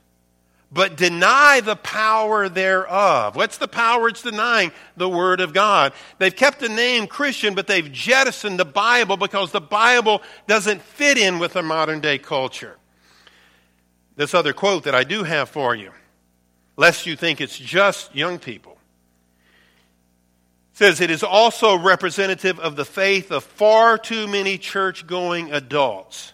but 0.72 0.96
deny 0.96 1.60
the 1.60 1.76
power 1.76 2.48
thereof. 2.48 3.36
What's 3.36 3.58
the 3.58 3.68
power 3.68 4.08
it's 4.08 4.22
denying? 4.22 4.72
The 4.96 5.08
Word 5.08 5.40
of 5.40 5.52
God. 5.52 5.92
They've 6.18 6.34
kept 6.34 6.60
the 6.60 6.68
name 6.70 7.06
Christian, 7.06 7.54
but 7.54 7.66
they've 7.66 7.92
jettisoned 7.92 8.58
the 8.58 8.64
Bible 8.64 9.18
because 9.18 9.52
the 9.52 9.60
Bible 9.60 10.22
doesn't 10.46 10.80
fit 10.80 11.18
in 11.18 11.38
with 11.38 11.52
the 11.52 11.62
modern 11.62 12.00
day 12.00 12.16
culture. 12.16 12.78
This 14.16 14.32
other 14.32 14.54
quote 14.54 14.84
that 14.84 14.94
I 14.94 15.04
do 15.04 15.24
have 15.24 15.50
for 15.50 15.74
you, 15.74 15.92
lest 16.76 17.04
you 17.06 17.16
think 17.16 17.42
it's 17.42 17.58
just 17.58 18.14
young 18.14 18.38
people, 18.38 18.78
says 20.72 21.02
it 21.02 21.10
is 21.10 21.22
also 21.22 21.76
representative 21.76 22.58
of 22.58 22.76
the 22.76 22.84
faith 22.86 23.30
of 23.30 23.44
far 23.44 23.98
too 23.98 24.26
many 24.26 24.56
church 24.56 25.06
going 25.06 25.52
adults. 25.52 26.32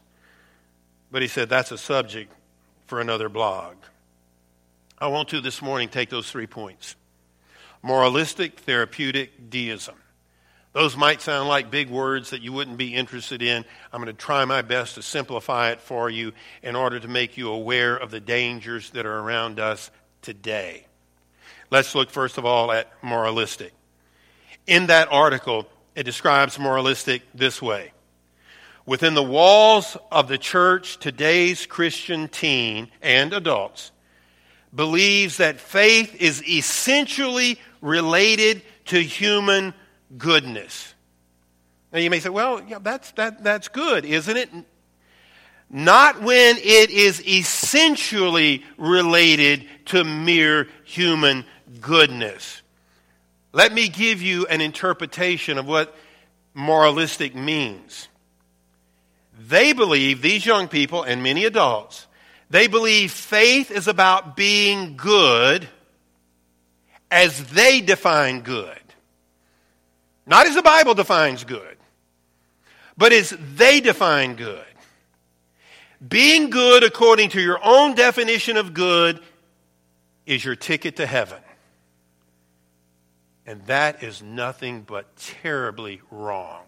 But 1.11 1.23
he 1.23 1.28
said 1.28 1.49
that's 1.49 1.73
a 1.73 1.78
subject 1.78 2.33
for 2.87 3.00
another 3.00 3.28
blog. 3.28 3.75
I 5.00 5.07
want 5.07 5.28
to 5.28 5.40
this 5.40 5.62
morning 5.62 5.88
take 5.88 6.11
those 6.11 6.31
three 6.31 6.49
points 6.49 6.97
moralistic, 7.83 8.59
therapeutic, 8.61 9.50
deism. 9.50 9.95
Those 10.73 10.97
might 10.97 11.21
sound 11.21 11.49
like 11.49 11.71
big 11.71 11.88
words 11.88 12.31
that 12.31 12.43
you 12.43 12.52
wouldn't 12.52 12.76
be 12.76 12.95
interested 12.95 13.40
in. 13.40 13.64
I'm 13.93 14.02
going 14.02 14.14
to 14.14 14.21
try 14.21 14.45
my 14.45 14.62
best 14.62 14.97
to 14.97 15.02
simplify 15.02 15.71
it 15.71 15.81
for 15.81 16.11
you 16.11 16.33
in 16.62 16.76
order 16.76 16.99
to 17.00 17.09
make 17.09 17.37
you 17.37 17.50
aware 17.50 17.97
of 17.97 18.11
the 18.11 18.21
dangers 18.21 18.90
that 18.90 19.07
are 19.07 19.19
around 19.19 19.61
us 19.61 19.90
today. 20.21 20.87
Let's 21.71 21.95
look 21.95 22.11
first 22.11 22.37
of 22.37 22.45
all 22.45 22.73
at 22.73 22.93
moralistic. 23.02 23.73
In 24.67 24.87
that 24.87 25.09
article, 25.11 25.69
it 25.95 26.02
describes 26.02 26.59
moralistic 26.59 27.23
this 27.35 27.62
way 27.62 27.93
Within 28.85 29.14
the 29.14 29.23
walls 29.23 29.97
of 30.11 30.28
the 30.28 30.38
church, 30.38 30.99
today's 30.99 31.67
Christian 31.67 32.28
teen 32.28 32.88
and 33.00 33.33
adults 33.33 33.93
believes 34.75 35.39
that 35.39 35.61
faith 35.61 36.15
is 36.21 36.43
essentially 36.47 37.59
related 37.81 38.63
to 38.87 39.03
human 39.03 39.75
goodness. 40.17 40.95
Now 41.93 42.01
you 42.01 42.11
may 42.11 42.21
say, 42.21 42.29
well, 42.29 42.63
yeah, 42.67 42.79
that's, 42.81 43.11
that, 43.13 43.43
that's 43.43 43.69
good, 43.69 44.05
isn't 44.05 44.37
it? 44.37 44.51
Not 45.71 46.23
when 46.23 46.57
it 46.57 46.91
is 46.91 47.27
essentially 47.27 48.65
related 48.77 49.67
to 49.87 50.05
mere 50.05 50.69
human 50.85 51.45
goodness. 51.81 52.63
Let 53.53 53.73
me 53.73 53.89
give 53.89 54.23
you 54.23 54.47
an 54.47 54.61
interpretation 54.61 55.59
of 55.59 55.67
what 55.67 55.95
moralistic 56.55 57.35
means. 57.35 58.09
They 59.39 59.73
believe, 59.73 60.21
these 60.21 60.45
young 60.45 60.69
people 60.69 61.03
and 61.03 61.23
many 61.23 61.45
adults, 61.45 62.07
they 62.50 62.67
believe 62.67 63.12
faith 63.12 63.71
is 63.71 63.88
about 63.88 64.37
being 64.37 64.97
good 64.97 65.69
as 67.11 67.43
they 67.50 67.81
define 67.81 68.40
good. 68.40 68.78
Not 70.26 70.47
as 70.47 70.55
the 70.55 70.62
Bible 70.62 70.95
defines 70.95 71.45
good, 71.45 71.76
but 72.97 73.12
as 73.12 73.35
they 73.55 73.81
define 73.81 74.37
good. 74.37 74.64
Being 76.07 76.50
good 76.50 76.85
according 76.85 77.31
to 77.31 77.40
your 77.40 77.59
own 77.62 77.95
definition 77.95 78.57
of 78.57 78.73
good 78.73 79.21
is 80.26 80.45
your 80.45 80.55
ticket 80.55 80.97
to 80.97 81.07
heaven. 81.07 81.40
And 83.47 83.64
that 83.67 84.02
is 84.02 84.23
nothing 84.23 84.83
but 84.83 85.17
terribly 85.17 86.02
wrong 86.11 86.68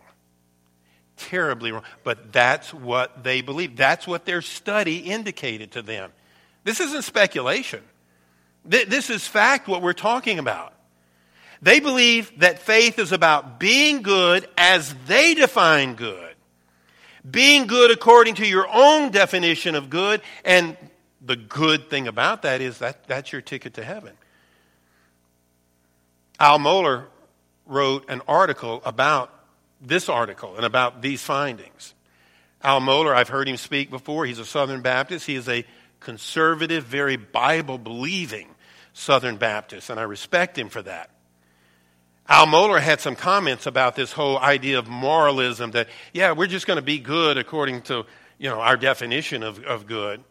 terribly 1.29 1.73
wrong. 1.73 1.85
But 2.05 2.33
that's 2.33 2.73
what 2.73 3.23
they 3.23 3.41
believe. 3.41 3.77
That's 3.77 4.07
what 4.07 4.25
their 4.25 4.43
study 4.43 4.99
indicated 4.99 5.73
to 5.73 5.83
them. 5.83 6.13
This 6.65 6.81
isn't 6.81 7.03
speculation. 7.03 7.83
This 8.65 9.09
is 9.11 9.27
fact, 9.27 9.69
what 9.69 9.83
we're 9.83 9.93
talking 9.93 10.39
about. 10.39 10.75
They 11.63 11.81
believe 11.81 12.41
that 12.41 12.59
faith 12.59 12.99
is 12.99 13.13
about 13.13 13.61
being 13.61 14.03
good 14.03 14.49
as 14.57 14.95
they 15.07 15.35
define 15.35 15.95
good. 15.95 16.35
Being 17.29 17.67
good 17.67 17.91
according 17.91 18.37
to 18.37 18.47
your 18.47 18.67
own 18.73 19.11
definition 19.11 19.75
of 19.75 19.91
good. 19.91 20.23
And 20.45 20.77
the 21.21 21.37
good 21.37 21.91
thing 21.91 22.09
about 22.09 22.43
that 22.43 22.61
is 22.61 22.79
that 22.79 23.07
that's 23.07 23.33
your 23.33 23.43
ticket 23.43 23.75
to 23.75 23.85
heaven. 23.85 24.13
Al 26.39 26.59
Mohler 26.59 27.05
wrote 27.67 28.09
an 28.09 28.23
article 28.27 28.81
about 28.85 29.33
this 29.81 30.09
article 30.09 30.57
and 30.57 30.65
about 30.65 31.03
these 31.03 31.23
findings. 31.23 31.95
Al 32.63 32.81
Mohler, 32.81 33.15
I've 33.15 33.29
heard 33.29 33.49
him 33.49 33.57
speak 33.57 33.91
before. 33.91 34.27
He's 34.27 34.39
a 34.39 34.45
Southern 34.45 34.83
Baptist. 34.83 35.27
He 35.27 35.35
is 35.35 35.49
a 35.49 35.65
conservative, 36.01 36.85
very 36.85 37.17
Bible 37.17 37.79
believing 37.79 38.49
Southern 38.93 39.37
Baptist, 39.37 39.89
and 39.91 39.99
I 39.99 40.03
respect 40.03 40.59
him 40.59 40.69
for 40.69 40.83
that. 40.83 41.11
Al 42.29 42.47
Mohler 42.47 42.81
had 42.81 43.01
some 43.01 43.17
comments 43.17 43.67
about 43.67 43.97
this 43.97 44.13
whole 44.13 44.39
idea 44.39 44.79
of 44.79 44.87
moralism 44.87 45.73
that, 45.73 45.89
yeah, 46.13 46.33
we're 46.33 46.47
just 46.47 46.67
going 46.67 46.77
to 46.77 46.83
be 46.83 46.99
good 46.99 47.39
according 47.39 47.83
to 47.83 48.05
you 48.39 48.49
know, 48.49 48.61
our 48.61 48.77
definition 48.77 49.43
of, 49.43 49.63
of 49.65 49.87
good. 49.87 50.23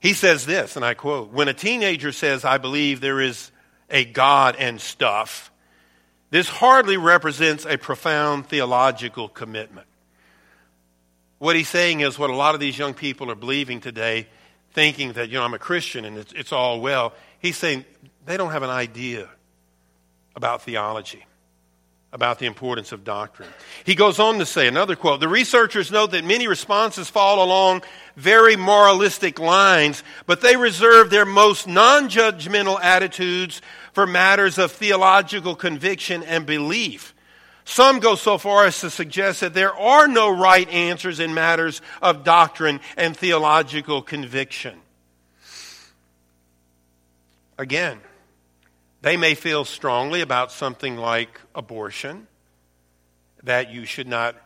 He 0.00 0.14
says 0.14 0.46
this, 0.46 0.74
and 0.74 0.84
I 0.84 0.94
quote 0.94 1.30
When 1.30 1.46
a 1.46 1.54
teenager 1.54 2.10
says, 2.10 2.44
I 2.44 2.58
believe 2.58 3.00
there 3.00 3.20
is 3.20 3.52
a 3.88 4.04
God 4.04 4.56
and 4.58 4.80
stuff, 4.80 5.51
this 6.32 6.48
hardly 6.48 6.96
represents 6.96 7.66
a 7.66 7.76
profound 7.76 8.46
theological 8.46 9.28
commitment. 9.28 9.86
What 11.36 11.56
he's 11.56 11.68
saying 11.68 12.00
is 12.00 12.18
what 12.18 12.30
a 12.30 12.34
lot 12.34 12.54
of 12.54 12.60
these 12.60 12.78
young 12.78 12.94
people 12.94 13.30
are 13.30 13.34
believing 13.34 13.82
today, 13.82 14.28
thinking 14.72 15.12
that, 15.12 15.28
you 15.28 15.34
know, 15.34 15.44
I'm 15.44 15.52
a 15.52 15.58
Christian 15.58 16.06
and 16.06 16.16
it's, 16.16 16.32
it's 16.32 16.50
all 16.50 16.80
well. 16.80 17.12
He's 17.38 17.58
saying 17.58 17.84
they 18.24 18.38
don't 18.38 18.50
have 18.50 18.62
an 18.62 18.70
idea 18.70 19.28
about 20.34 20.62
theology, 20.62 21.26
about 22.14 22.38
the 22.38 22.46
importance 22.46 22.92
of 22.92 23.04
doctrine. 23.04 23.50
He 23.84 23.94
goes 23.94 24.18
on 24.18 24.38
to 24.38 24.46
say, 24.46 24.66
another 24.66 24.96
quote 24.96 25.20
The 25.20 25.28
researchers 25.28 25.90
note 25.90 26.12
that 26.12 26.24
many 26.24 26.48
responses 26.48 27.10
fall 27.10 27.44
along 27.44 27.82
very 28.16 28.56
moralistic 28.56 29.38
lines, 29.38 30.02
but 30.24 30.40
they 30.40 30.56
reserve 30.56 31.10
their 31.10 31.26
most 31.26 31.68
non 31.68 32.08
judgmental 32.08 32.80
attitudes 32.82 33.60
for 33.92 34.06
matters 34.06 34.58
of 34.58 34.72
theological 34.72 35.54
conviction 35.54 36.22
and 36.22 36.46
belief. 36.46 37.14
Some 37.64 38.00
go 38.00 38.16
so 38.16 38.38
far 38.38 38.66
as 38.66 38.80
to 38.80 38.90
suggest 38.90 39.40
that 39.40 39.54
there 39.54 39.74
are 39.74 40.08
no 40.08 40.30
right 40.30 40.68
answers 40.68 41.20
in 41.20 41.32
matters 41.32 41.80
of 42.00 42.24
doctrine 42.24 42.80
and 42.96 43.16
theological 43.16 44.02
conviction. 44.02 44.80
Again, 47.58 48.00
they 49.02 49.16
may 49.16 49.34
feel 49.34 49.64
strongly 49.64 50.20
about 50.20 50.50
something 50.50 50.96
like 50.96 51.40
abortion, 51.54 52.26
that 53.44 53.70
you 53.70 53.84
should 53.84 54.08
not 54.08 54.36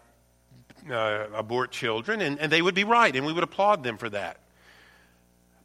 uh, 0.91 1.27
abort 1.35 1.71
children, 1.71 2.21
and, 2.21 2.39
and 2.39 2.51
they 2.51 2.63
would 2.63 2.75
be 2.75 2.85
right, 2.85 3.15
and 3.15 3.25
we 3.25 3.33
would 3.33 3.45
applaud 3.45 3.83
them 3.83 3.97
for 3.97 4.11
that. 4.11 4.39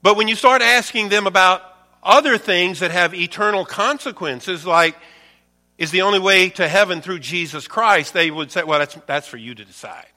But 0.02 0.18
when 0.18 0.28
you 0.28 0.36
start 0.36 0.62
asking 0.62 1.10
them 1.10 1.28
about 1.28 1.62
other 2.04 2.38
things 2.38 2.80
that 2.80 2.92
have 2.92 3.14
eternal 3.14 3.66
consequences, 3.66 4.66
like, 4.66 4.96
is 5.78 5.92
the 5.92 6.02
only 6.04 6.20
way 6.20 6.50
to 6.50 6.68
heaven 6.68 7.02
through 7.02 7.20
Jesus 7.20 7.68
Christ, 7.68 8.14
they 8.14 8.30
would 8.30 8.52
say, 8.52 8.64
well, 8.64 8.80
that's, 8.80 8.96
that's 9.08 9.28
for 9.28 9.38
you 9.38 9.56
to 9.56 9.66
decide. 9.66 10.08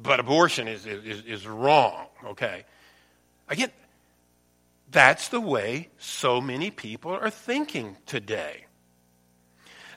But 0.00 0.20
abortion 0.20 0.68
is, 0.68 0.86
is, 0.86 1.22
is 1.24 1.46
wrong, 1.46 2.06
okay? 2.24 2.64
Again, 3.48 3.70
that's 4.90 5.28
the 5.28 5.40
way 5.40 5.88
so 5.98 6.40
many 6.40 6.70
people 6.70 7.12
are 7.12 7.30
thinking 7.30 7.96
today. 8.06 8.66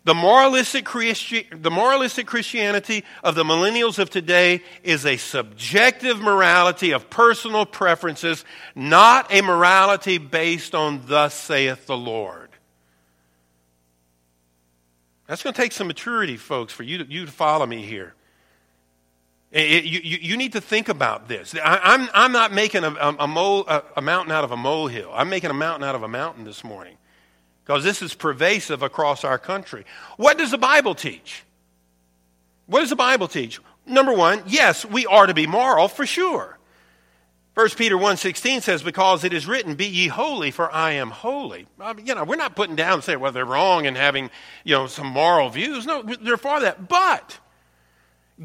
The 0.05 0.13
moralistic, 0.13 0.85
Christi- 0.85 1.47
the 1.51 1.71
moralistic 1.71 2.27
Christianity 2.27 3.03
of 3.23 3.33
the 3.33 3.43
millennials 3.43 3.97
of 3.97 4.11
today 4.11 4.61
is 4.83 5.03
a 5.03 5.17
subjective 5.17 6.21
morality 6.21 6.91
of 6.91 7.09
personal 7.09 7.65
preferences, 7.65 8.45
not 8.75 9.33
a 9.33 9.41
morality 9.41 10.19
based 10.19 10.75
on 10.75 11.01
thus 11.07 11.33
saith 11.33 11.87
the 11.87 11.97
Lord. 11.97 12.49
That's 15.25 15.41
going 15.41 15.55
to 15.55 15.61
take 15.61 15.71
some 15.71 15.87
maturity, 15.87 16.37
folks, 16.37 16.71
for 16.71 16.83
you 16.83 16.99
to, 16.99 17.11
you 17.11 17.25
to 17.25 17.31
follow 17.31 17.65
me 17.65 17.83
here. 17.83 18.13
It, 19.51 19.85
you, 19.85 19.99
you, 20.03 20.37
need 20.37 20.53
to 20.53 20.61
think 20.61 20.87
about 20.87 21.27
this. 21.27 21.55
I, 21.55 21.77
am 21.77 22.01
I'm, 22.01 22.09
I'm 22.13 22.31
not 22.31 22.53
making 22.53 22.83
a, 22.83 22.91
a, 22.91 23.27
mole, 23.27 23.63
a, 23.67 23.81
a 23.97 24.01
mountain 24.01 24.31
out 24.31 24.43
of 24.43 24.51
a 24.51 24.57
molehill. 24.57 25.09
I'm 25.13 25.29
making 25.29 25.49
a 25.49 25.53
mountain 25.53 25.87
out 25.87 25.95
of 25.95 26.03
a 26.03 26.07
mountain 26.07 26.43
this 26.43 26.63
morning 26.63 26.97
because 27.65 27.83
this 27.83 28.01
is 28.01 28.13
pervasive 28.13 28.83
across 28.83 29.23
our 29.23 29.39
country. 29.39 29.85
What 30.17 30.37
does 30.37 30.51
the 30.51 30.57
Bible 30.57 30.93
teach? 30.93 31.43
What 32.67 32.81
does 32.81 32.91
the 32.91 32.95
Bible 32.95 33.27
teach? 33.27 33.59
Number 33.87 34.13
one, 34.13 34.43
yes, 34.45 34.85
we 34.85 35.05
are 35.07 35.25
to 35.25 35.33
be 35.33 35.47
moral 35.47 35.87
for 35.87 36.05
sure. 36.05 36.57
1 37.55 37.69
Peter 37.69 37.95
1.16 37.95 38.61
says, 38.61 38.83
because 38.83 39.23
it 39.23 39.31
is 39.31 39.47
written, 39.47 39.75
be 39.75 39.85
ye 39.85 40.07
holy, 40.07 40.51
for 40.51 40.71
I 40.71 40.91
am 40.91 41.09
holy. 41.09 41.67
I 41.79 41.93
mean, 41.93 42.05
you 42.05 42.13
know, 42.13 42.25
we're 42.25 42.35
not 42.35 42.55
putting 42.55 42.75
down 42.75 42.95
and 42.95 43.03
saying, 43.03 43.19
well, 43.19 43.31
they're 43.31 43.45
wrong 43.45 43.85
in 43.85 43.95
having, 43.95 44.29
you 44.63 44.75
know, 44.75 44.87
some 44.87 45.07
moral 45.07 45.49
views. 45.49 45.85
No, 45.85 46.03
they're 46.03 46.37
for 46.37 46.59
that. 46.59 46.89
But 46.89 47.39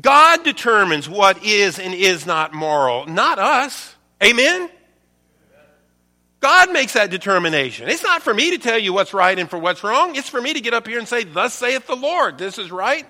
God 0.00 0.44
determines 0.44 1.08
what 1.08 1.44
is 1.44 1.78
and 1.80 1.92
is 1.92 2.24
not 2.24 2.54
moral, 2.54 3.04
not 3.06 3.40
us. 3.40 3.96
Amen? 4.22 4.70
God 6.40 6.72
makes 6.72 6.94
that 6.94 7.10
determination. 7.10 7.88
It's 7.88 8.02
not 8.02 8.22
for 8.22 8.32
me 8.32 8.52
to 8.52 8.58
tell 8.58 8.78
you 8.78 8.94
what's 8.94 9.12
right 9.12 9.38
and 9.38 9.48
for 9.48 9.58
what's 9.58 9.84
wrong. 9.84 10.16
It's 10.16 10.28
for 10.28 10.40
me 10.40 10.54
to 10.54 10.60
get 10.60 10.72
up 10.72 10.86
here 10.86 10.98
and 10.98 11.06
say, 11.06 11.24
Thus 11.24 11.52
saith 11.52 11.86
the 11.86 11.96
Lord. 11.96 12.38
This 12.38 12.58
is 12.58 12.72
right, 12.72 13.06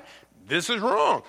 this 0.46 0.68
is 0.68 0.80
wrong. 0.80 1.22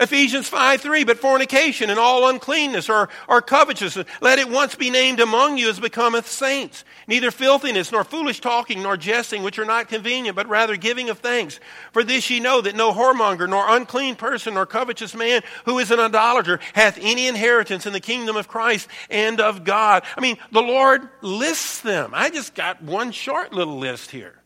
Ephesians 0.00 0.48
5 0.48 0.80
3, 0.80 1.04
but 1.04 1.18
fornication 1.18 1.90
and 1.90 1.98
all 1.98 2.30
uncleanness 2.30 2.88
or, 2.88 3.10
or 3.28 3.42
covetousness, 3.42 4.06
let 4.22 4.38
it 4.38 4.48
once 4.48 4.74
be 4.74 4.88
named 4.88 5.20
among 5.20 5.58
you 5.58 5.68
as 5.68 5.78
becometh 5.78 6.26
saints. 6.26 6.84
Neither 7.06 7.30
filthiness, 7.30 7.92
nor 7.92 8.02
foolish 8.02 8.40
talking, 8.40 8.82
nor 8.82 8.96
jesting, 8.96 9.42
which 9.42 9.58
are 9.58 9.66
not 9.66 9.88
convenient, 9.88 10.36
but 10.36 10.48
rather 10.48 10.76
giving 10.76 11.10
of 11.10 11.18
thanks. 11.18 11.60
For 11.92 12.02
this 12.02 12.30
ye 12.30 12.40
know 12.40 12.62
that 12.62 12.74
no 12.74 12.92
whoremonger, 12.92 13.46
nor 13.46 13.68
unclean 13.68 14.16
person, 14.16 14.54
nor 14.54 14.64
covetous 14.64 15.14
man 15.14 15.42
who 15.66 15.78
is 15.78 15.90
an 15.90 16.00
idolater 16.00 16.60
hath 16.72 16.98
any 16.98 17.26
inheritance 17.26 17.84
in 17.84 17.92
the 17.92 18.00
kingdom 18.00 18.36
of 18.36 18.48
Christ 18.48 18.88
and 19.10 19.38
of 19.38 19.64
God. 19.64 20.02
I 20.16 20.20
mean, 20.22 20.38
the 20.50 20.62
Lord 20.62 21.06
lists 21.20 21.82
them. 21.82 22.12
I 22.14 22.30
just 22.30 22.54
got 22.54 22.82
one 22.82 23.12
short 23.12 23.52
little 23.52 23.78
list 23.78 24.10
here. 24.10 24.40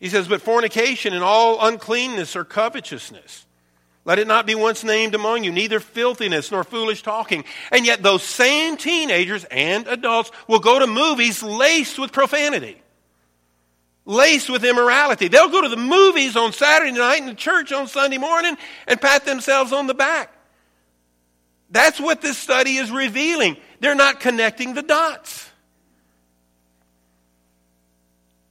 He 0.00 0.08
says, 0.08 0.26
but 0.26 0.42
fornication 0.42 1.14
and 1.14 1.22
all 1.22 1.64
uncleanness 1.64 2.34
or 2.34 2.44
covetousness. 2.44 3.43
Let 4.06 4.18
it 4.18 4.26
not 4.26 4.46
be 4.46 4.54
once 4.54 4.84
named 4.84 5.14
among 5.14 5.44
you, 5.44 5.52
neither 5.52 5.80
filthiness 5.80 6.50
nor 6.50 6.62
foolish 6.62 7.02
talking. 7.02 7.44
And 7.72 7.86
yet, 7.86 8.02
those 8.02 8.22
same 8.22 8.76
teenagers 8.76 9.44
and 9.44 9.86
adults 9.86 10.30
will 10.46 10.58
go 10.58 10.78
to 10.78 10.86
movies 10.86 11.42
laced 11.42 11.98
with 11.98 12.12
profanity, 12.12 12.82
laced 14.04 14.50
with 14.50 14.62
immorality. 14.64 15.28
They'll 15.28 15.48
go 15.48 15.62
to 15.62 15.70
the 15.70 15.78
movies 15.78 16.36
on 16.36 16.52
Saturday 16.52 16.92
night 16.92 17.22
and 17.22 17.30
the 17.30 17.34
church 17.34 17.72
on 17.72 17.86
Sunday 17.86 18.18
morning 18.18 18.58
and 18.86 19.00
pat 19.00 19.24
themselves 19.24 19.72
on 19.72 19.86
the 19.86 19.94
back. 19.94 20.30
That's 21.70 21.98
what 21.98 22.20
this 22.20 22.36
study 22.36 22.76
is 22.76 22.90
revealing. 22.90 23.56
They're 23.80 23.94
not 23.94 24.20
connecting 24.20 24.74
the 24.74 24.82
dots. 24.82 25.48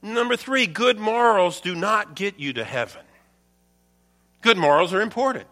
Number 0.02 0.36
three, 0.36 0.66
good 0.66 0.98
morals 0.98 1.60
do 1.60 1.74
not 1.74 2.16
get 2.16 2.38
you 2.38 2.52
to 2.54 2.64
heaven. 2.64 3.00
Good 4.44 4.58
morals 4.58 4.92
are 4.92 5.00
important. 5.00 5.46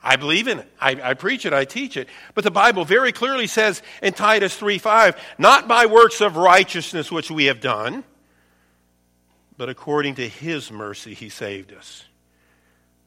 I 0.00 0.14
believe 0.14 0.46
in 0.46 0.60
it. 0.60 0.72
I, 0.80 0.92
I, 1.02 1.14
preach 1.14 1.44
it. 1.44 1.52
I 1.52 1.64
teach 1.64 1.96
it. 1.96 2.08
But 2.36 2.44
the 2.44 2.52
Bible 2.52 2.84
very 2.84 3.10
clearly 3.10 3.48
says 3.48 3.82
in 4.00 4.12
Titus 4.12 4.56
3 4.56 4.78
5, 4.78 5.16
not 5.38 5.66
by 5.66 5.86
works 5.86 6.20
of 6.20 6.36
righteousness 6.36 7.10
which 7.10 7.32
we 7.32 7.46
have 7.46 7.60
done, 7.60 8.04
but 9.56 9.68
according 9.68 10.14
to 10.14 10.28
his 10.28 10.70
mercy 10.70 11.14
he 11.14 11.28
saved 11.28 11.72
us 11.72 12.04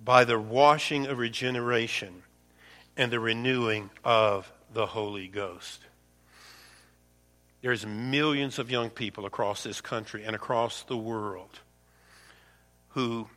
by 0.03 0.25
the 0.25 0.37
washing 0.37 1.05
of 1.05 1.17
regeneration 1.17 2.23
and 2.97 3.09
the 3.09 3.21
renewing 3.21 3.91
of 4.03 4.51
the 4.73 4.85
Holy 4.85 5.29
Ghost. 5.29 5.79
There's 7.61 7.85
millions 7.85 8.59
of 8.59 8.69
young 8.69 8.89
people 8.89 9.25
across 9.25 9.63
this 9.63 9.79
country 9.79 10.25
and 10.25 10.35
across 10.35 10.83
the 10.83 10.97
world 10.97 11.61
who 12.89 13.29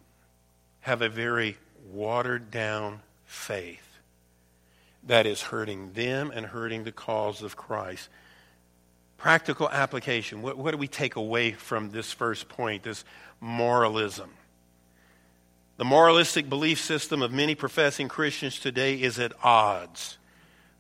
have 0.82 1.02
a 1.02 1.08
very 1.08 1.56
watered 1.90 2.50
down 2.50 3.00
faith 3.24 3.98
that 5.04 5.26
is 5.26 5.42
hurting 5.42 5.92
them 5.94 6.30
and 6.32 6.46
hurting 6.46 6.84
the 6.84 6.92
cause 6.92 7.42
of 7.42 7.56
Christ. 7.56 8.08
Practical 9.16 9.68
application. 9.68 10.42
What, 10.42 10.58
what 10.58 10.72
do 10.72 10.76
we 10.76 10.88
take 10.88 11.16
away 11.16 11.52
from 11.52 11.90
this 11.90 12.12
first 12.12 12.48
point, 12.48 12.82
this 12.82 13.04
moralism? 13.40 14.30
The 15.76 15.84
moralistic 15.84 16.48
belief 16.48 16.80
system 16.80 17.22
of 17.22 17.32
many 17.32 17.54
professing 17.54 18.08
Christians 18.08 18.58
today 18.58 19.00
is 19.00 19.18
at 19.18 19.32
odds 19.42 20.18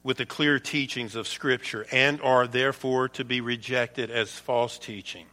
with 0.02 0.16
the 0.16 0.26
clear 0.26 0.58
teachings 0.58 1.14
of 1.14 1.28
Scripture 1.28 1.86
and 1.92 2.20
are 2.20 2.46
therefore 2.46 3.08
to 3.10 3.24
be 3.24 3.40
rejected 3.40 4.10
as 4.10 4.30
false 4.30 4.78
teaching. 4.78 5.26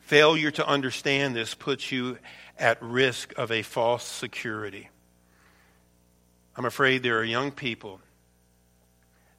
Failure 0.00 0.50
to 0.50 0.66
understand 0.66 1.34
this 1.34 1.54
puts 1.54 1.92
you 1.92 2.18
at 2.62 2.80
risk 2.80 3.34
of 3.36 3.50
a 3.50 3.60
false 3.62 4.04
security. 4.04 4.88
I'm 6.56 6.64
afraid 6.64 7.02
there 7.02 7.18
are 7.18 7.24
young 7.24 7.50
people 7.50 8.00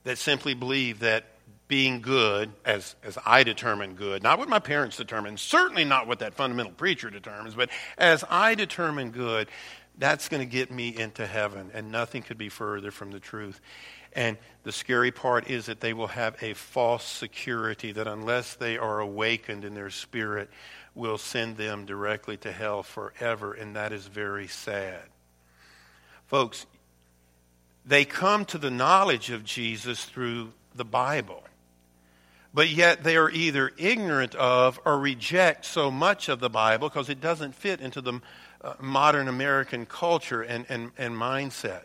that 0.04 0.18
simply 0.18 0.54
believe 0.54 1.00
that 1.00 1.26
being 1.70 2.02
good, 2.02 2.52
as, 2.66 2.96
as 3.02 3.18
I 3.26 3.44
determine 3.44 3.96
good, 3.96 4.22
not 4.22 4.38
what 4.38 4.50
my 4.50 4.60
parents 4.60 4.98
determine, 4.98 5.38
certainly 5.38 5.86
not 5.86 6.06
what 6.06 6.20
that 6.20 6.34
fundamental 6.34 6.74
preacher 6.74 7.10
determines, 7.10 7.56
but 7.56 7.70
as 7.98 8.26
I 8.30 8.56
determine 8.56 9.12
good, 9.12 9.48
that's 9.98 10.28
going 10.28 10.42
to 10.42 10.52
get 10.52 10.70
me 10.70 10.90
into 10.96 11.26
heaven, 11.26 11.72
and 11.74 11.92
nothing 11.92 12.24
could 12.24 12.38
be 12.38 12.50
further 12.50 12.92
from 12.92 13.12
the 13.12 13.20
truth. 13.20 13.62
And 14.14 14.38
the 14.64 14.72
scary 14.72 15.12
part 15.12 15.50
is 15.50 15.66
that 15.66 15.82
they 15.82 15.94
will 15.94 16.08
have 16.08 16.42
a 16.42 16.54
false 16.54 17.04
security 17.04 17.92
that, 17.92 18.08
unless 18.08 18.56
they 18.56 18.78
are 18.78 19.00
awakened 19.00 19.66
in 19.66 19.74
their 19.74 19.90
spirit, 19.90 20.50
will 20.96 21.18
send 21.18 21.58
them 21.58 21.86
directly 21.86 22.38
to 22.38 22.52
hell 22.52 22.84
forever. 22.84 23.54
And 23.54 23.76
that 23.76 23.92
is 23.92 24.06
very 24.06 24.48
sad. 24.48 25.02
Folks, 26.28 26.66
they 27.86 28.06
come 28.06 28.46
to 28.46 28.58
the 28.58 28.72
knowledge 28.72 29.30
of 29.30 29.44
Jesus 29.44 30.06
through 30.06 30.54
the 30.76 30.86
Bible. 30.86 31.44
But 32.54 32.70
yet 32.70 33.04
they 33.04 33.18
are 33.18 33.32
either 33.32 33.72
ignorant 33.78 34.36
of 34.36 34.80
or 34.86 35.00
reject 35.00 35.66
so 35.66 35.90
much 35.90 36.30
of 36.30 36.40
the 36.40 36.50
Bible 36.50 36.88
because 36.88 37.10
it 37.10 37.20
doesn't 37.20 37.56
fit 37.56 37.82
into 37.82 38.00
the 38.00 38.22
uh, 38.62 38.76
modern 38.80 39.28
American 39.28 39.88
culture 39.88 40.44
and, 40.44 40.66
and, 40.70 40.92
and 40.98 41.16
mindset. 41.16 41.82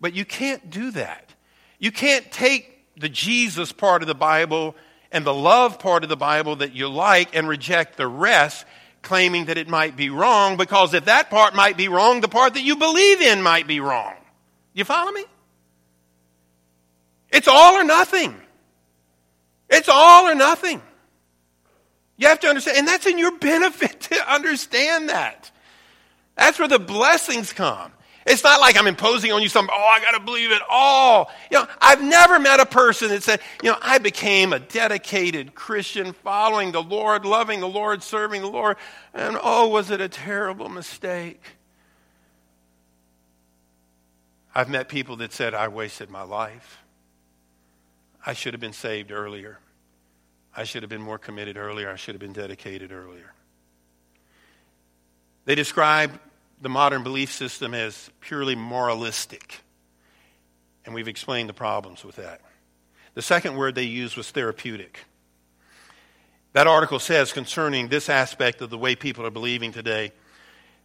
But 0.00 0.14
you 0.14 0.24
can't 0.24 0.70
do 0.70 0.90
that. 0.92 1.34
You 1.78 1.92
can't 1.92 2.30
take 2.30 2.84
the 2.96 3.08
Jesus 3.08 3.72
part 3.72 4.02
of 4.02 4.08
the 4.08 4.14
Bible 4.14 4.74
and 5.10 5.24
the 5.24 5.34
love 5.34 5.78
part 5.78 6.02
of 6.02 6.08
the 6.08 6.16
Bible 6.16 6.56
that 6.56 6.74
you 6.74 6.88
like 6.88 7.34
and 7.34 7.48
reject 7.48 7.96
the 7.96 8.06
rest, 8.06 8.66
claiming 9.02 9.46
that 9.46 9.56
it 9.56 9.68
might 9.68 9.96
be 9.96 10.10
wrong, 10.10 10.56
because 10.56 10.92
if 10.94 11.06
that 11.06 11.30
part 11.30 11.54
might 11.54 11.76
be 11.76 11.88
wrong, 11.88 12.20
the 12.20 12.28
part 12.28 12.54
that 12.54 12.62
you 12.62 12.76
believe 12.76 13.20
in 13.20 13.42
might 13.42 13.66
be 13.66 13.80
wrong. 13.80 14.14
You 14.74 14.84
follow 14.84 15.12
me? 15.12 15.24
It's 17.30 17.48
all 17.48 17.74
or 17.74 17.84
nothing. 17.84 18.34
It's 19.70 19.88
all 19.88 20.26
or 20.26 20.34
nothing. 20.34 20.82
You 22.16 22.28
have 22.28 22.40
to 22.40 22.48
understand, 22.48 22.78
and 22.78 22.88
that's 22.88 23.06
in 23.06 23.18
your 23.18 23.38
benefit 23.38 24.00
to 24.00 24.32
understand 24.32 25.08
that. 25.08 25.50
That's 26.36 26.58
where 26.58 26.68
the 26.68 26.78
blessings 26.78 27.52
come. 27.52 27.92
It's 28.28 28.44
not 28.44 28.60
like 28.60 28.76
I'm 28.76 28.86
imposing 28.86 29.32
on 29.32 29.42
you 29.42 29.48
some, 29.48 29.70
oh, 29.72 29.92
I 29.94 30.00
got 30.00 30.12
to 30.12 30.20
believe 30.20 30.52
it 30.52 30.60
all. 30.68 31.30
You 31.50 31.60
know, 31.60 31.68
I've 31.80 32.02
never 32.02 32.38
met 32.38 32.60
a 32.60 32.66
person 32.66 33.08
that 33.08 33.22
said, 33.22 33.40
you 33.62 33.70
know, 33.70 33.78
I 33.80 33.98
became 33.98 34.52
a 34.52 34.58
dedicated 34.58 35.54
Christian 35.54 36.12
following 36.12 36.72
the 36.72 36.82
Lord, 36.82 37.24
loving 37.24 37.60
the 37.60 37.68
Lord, 37.68 38.02
serving 38.02 38.42
the 38.42 38.48
Lord, 38.48 38.76
and 39.14 39.38
oh, 39.42 39.68
was 39.68 39.90
it 39.90 40.00
a 40.00 40.08
terrible 40.08 40.68
mistake? 40.68 41.42
I've 44.54 44.68
met 44.68 44.88
people 44.88 45.16
that 45.16 45.32
said, 45.32 45.54
I 45.54 45.68
wasted 45.68 46.10
my 46.10 46.22
life. 46.22 46.78
I 48.26 48.34
should 48.34 48.52
have 48.52 48.60
been 48.60 48.72
saved 48.72 49.10
earlier. 49.10 49.58
I 50.54 50.64
should 50.64 50.82
have 50.82 50.90
been 50.90 51.00
more 51.00 51.18
committed 51.18 51.56
earlier. 51.56 51.90
I 51.90 51.96
should 51.96 52.14
have 52.14 52.20
been 52.20 52.32
dedicated 52.32 52.92
earlier. 52.92 53.32
They 55.44 55.54
describe 55.54 56.18
the 56.60 56.68
modern 56.68 57.02
belief 57.02 57.32
system 57.32 57.74
as 57.74 58.10
purely 58.20 58.54
moralistic. 58.54 59.60
And 60.84 60.94
we've 60.94 61.08
explained 61.08 61.48
the 61.48 61.54
problems 61.54 62.04
with 62.04 62.16
that. 62.16 62.40
The 63.14 63.22
second 63.22 63.56
word 63.56 63.74
they 63.74 63.82
used 63.84 64.16
was 64.16 64.30
therapeutic. 64.30 65.00
That 66.52 66.66
article 66.66 66.98
says 66.98 67.32
concerning 67.32 67.88
this 67.88 68.08
aspect 68.08 68.60
of 68.62 68.70
the 68.70 68.78
way 68.78 68.96
people 68.96 69.26
are 69.26 69.30
believing 69.30 69.72
today, 69.72 70.12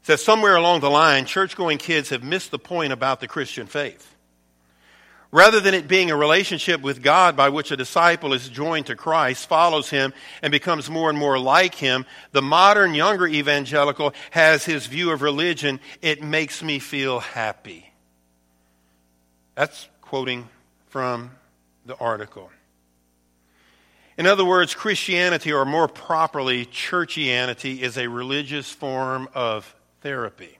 says 0.01 0.23
somewhere 0.23 0.55
along 0.55 0.81
the 0.81 0.89
line, 0.89 1.25
church 1.25 1.55
going 1.55 1.77
kids 1.77 2.09
have 2.09 2.23
missed 2.23 2.51
the 2.51 2.59
point 2.59 2.91
about 2.91 3.19
the 3.19 3.27
Christian 3.27 3.67
faith. 3.67 4.12
Rather 5.33 5.59
than 5.59 5.73
it 5.73 5.87
being 5.87 6.11
a 6.11 6.15
relationship 6.15 6.81
with 6.81 7.01
God 7.01 7.35
by 7.35 7.49
which 7.49 7.71
a 7.71 7.75
disciple 7.75 8.33
is 8.33 8.47
joined 8.49 8.85
to 8.85 8.95
Christ, 8.95 9.49
follows 9.49 9.89
him, 9.89 10.13
and 10.43 10.51
becomes 10.51 10.91
more 10.91 11.09
and 11.09 11.17
more 11.17 11.39
like 11.39 11.73
him, 11.73 12.05
the 12.33 12.41
modern 12.43 12.93
younger 12.93 13.25
evangelical 13.25 14.13
has 14.29 14.63
his 14.63 14.85
view 14.85 15.09
of 15.09 15.23
religion, 15.23 15.79
it 16.03 16.21
makes 16.21 16.61
me 16.61 16.77
feel 16.77 17.19
happy. 17.19 17.91
That's 19.55 19.89
quoting 20.03 20.49
from 20.89 21.31
the 21.87 21.97
article. 21.97 22.51
In 24.19 24.27
other 24.27 24.45
words, 24.45 24.75
Christianity, 24.75 25.51
or 25.51 25.65
more 25.65 25.87
properly, 25.87 26.67
churchianity, 26.67 27.79
is 27.79 27.97
a 27.97 28.07
religious 28.07 28.69
form 28.69 29.27
of 29.33 29.75
therapy. 30.01 30.59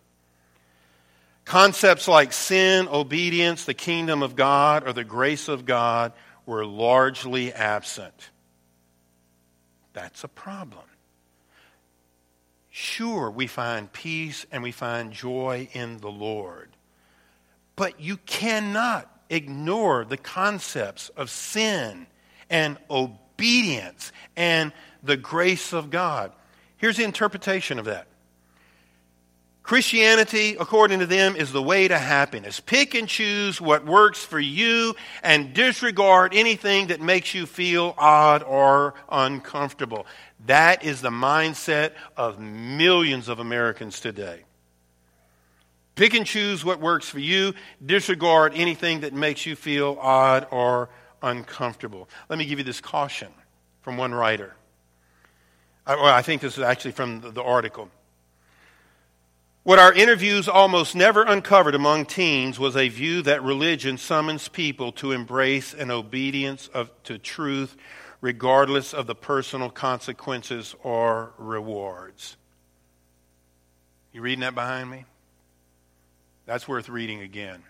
Concepts 1.46 2.08
like 2.08 2.34
sin, 2.34 2.88
obedience, 2.88 3.66
the 3.66 3.74
kingdom 3.74 4.24
of 4.24 4.36
God, 4.36 4.88
or 4.88 4.94
the 4.94 5.04
grace 5.04 5.48
of 5.48 5.66
God 5.66 6.14
were 6.46 6.66
largely 6.66 7.54
absent. 7.54 8.30
That's 9.94 10.24
a 10.24 10.28
problem. 10.28 10.84
Sure, 12.70 13.30
we 13.30 13.46
find 13.46 13.92
peace 13.92 14.46
and 14.52 14.64
we 14.64 14.72
find 14.72 15.12
joy 15.12 15.68
in 15.74 16.00
the 16.00 16.10
Lord. 16.10 16.70
But 17.76 18.00
you 18.00 18.18
cannot 18.18 19.10
ignore 19.30 20.06
the 20.06 20.18
concepts 20.18 21.10
of 21.10 21.30
sin 21.30 22.08
and 22.50 22.78
obedience 22.90 24.12
and 24.36 24.72
the 25.04 25.18
grace 25.18 25.74
of 25.74 25.90
God. 25.90 26.32
Here's 26.78 26.98
the 26.98 27.04
interpretation 27.04 27.80
of 27.80 27.86
that 27.86 28.08
Christianity, 29.64 30.58
according 30.60 31.00
to 31.00 31.06
them, 31.06 31.38
is 31.38 31.54
the 31.54 31.64
way 31.64 31.88
to 31.88 31.98
happiness. 31.98 32.60
Pick 32.60 32.96
and 32.96 33.08
choose 33.08 33.62
what 33.62 33.86
works 33.86 34.24
for 34.24 34.40
you 34.40 34.94
and 35.24 35.54
disregard 35.54 36.34
anything 36.36 36.88
that 36.88 37.00
makes 37.00 37.34
you 37.34 37.46
feel 37.46 37.96
odd 37.98 38.44
or 38.44 38.94
uncomfortable. 39.10 40.06
That 40.48 40.84
is 40.84 41.00
the 41.00 41.12
mindset 41.12 41.94
of 42.18 42.40
millions 42.40 43.30
of 43.30 43.40
Americans 43.40 44.02
today. 44.02 44.42
Pick 45.96 46.14
and 46.14 46.26
choose 46.26 46.66
what 46.66 46.82
works 46.82 47.08
for 47.08 47.20
you, 47.20 47.54
disregard 47.86 48.52
anything 48.56 49.02
that 49.02 49.14
makes 49.14 49.46
you 49.46 49.56
feel 49.56 49.98
odd 50.02 50.46
or 50.52 50.90
uncomfortable. 51.22 52.10
Let 52.28 52.38
me 52.38 52.46
give 52.46 52.60
you 52.60 52.66
this 52.66 52.82
caution 52.82 53.30
from 53.82 53.96
one 53.96 54.14
writer. 54.14 54.56
I, 55.86 55.96
well, 55.96 56.06
I 56.06 56.22
think 56.22 56.42
this 56.42 56.58
is 56.58 56.64
actually 56.64 56.92
from 56.92 57.22
the, 57.22 57.32
the 57.32 57.44
article. 57.44 57.90
What 59.64 59.80
our 59.80 59.94
interviews 59.94 60.50
almost 60.50 60.94
never 60.94 61.24
uncovered 61.24 61.74
among 61.74 62.08
teens 62.08 62.60
was 62.60 62.76
a 62.76 62.90
view 62.90 63.22
that 63.22 63.42
religion 63.44 63.98
summons 63.98 64.50
people 64.50 64.92
to 64.94 65.14
embrace 65.14 65.74
an 65.74 65.90
obedience 65.90 66.68
of, 66.74 66.92
to 67.04 67.18
truth 67.18 67.78
regardless 68.20 68.94
of 68.94 69.08
the 69.08 69.16
personal 69.16 69.70
consequences 69.70 70.76
or 70.84 71.32
rewards. 71.38 72.36
You 74.12 74.22
reading 74.22 74.42
that 74.42 74.54
behind 74.54 74.92
me? 74.92 75.06
That's 76.46 76.68
worth 76.68 76.90
reading 76.90 77.22
again. 77.22 77.64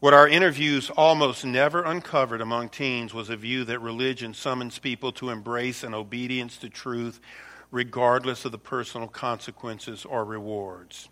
What 0.00 0.12
our 0.12 0.26
interviews 0.26 0.90
almost 0.90 1.44
never 1.44 1.84
uncovered 1.84 2.40
among 2.40 2.70
teens 2.70 3.14
was 3.14 3.30
a 3.30 3.36
view 3.36 3.62
that 3.64 3.80
religion 3.80 4.34
summons 4.34 4.80
people 4.80 5.12
to 5.12 5.30
embrace 5.30 5.84
an 5.84 5.94
obedience 5.94 6.56
to 6.58 6.68
truth 6.68 7.20
regardless 7.70 8.44
of 8.44 8.52
the 8.52 8.58
personal 8.58 9.08
consequences 9.08 10.04
or 10.04 10.24
rewards. 10.24 11.08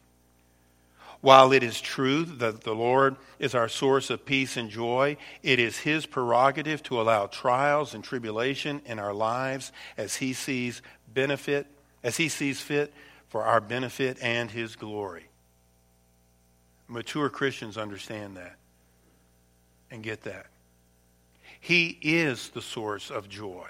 While 1.20 1.52
it 1.52 1.62
is 1.62 1.80
true 1.80 2.24
that 2.24 2.64
the 2.64 2.74
Lord 2.74 3.16
is 3.38 3.54
our 3.54 3.68
source 3.68 4.10
of 4.10 4.26
peace 4.26 4.58
and 4.58 4.68
joy, 4.68 5.16
it 5.42 5.58
is 5.58 5.78
His 5.78 6.04
prerogative 6.04 6.82
to 6.84 7.00
allow 7.00 7.26
trials 7.26 7.94
and 7.94 8.04
tribulation 8.04 8.82
in 8.84 8.98
our 8.98 9.14
lives 9.14 9.72
as 9.96 10.16
He 10.16 10.34
sees 10.34 10.82
benefit, 11.14 11.66
as 12.02 12.18
He 12.18 12.28
sees 12.28 12.60
fit 12.60 12.92
for 13.28 13.42
our 13.42 13.60
benefit 13.60 14.18
and 14.20 14.50
His 14.50 14.76
glory. 14.76 15.24
Mature 16.88 17.30
Christians 17.30 17.78
understand 17.78 18.36
that 18.36 18.56
and 19.90 20.02
get 20.02 20.24
that. 20.24 20.46
He 21.58 21.98
is 22.02 22.50
the 22.50 22.60
source 22.60 23.10
of 23.10 23.30
joy. 23.30 23.68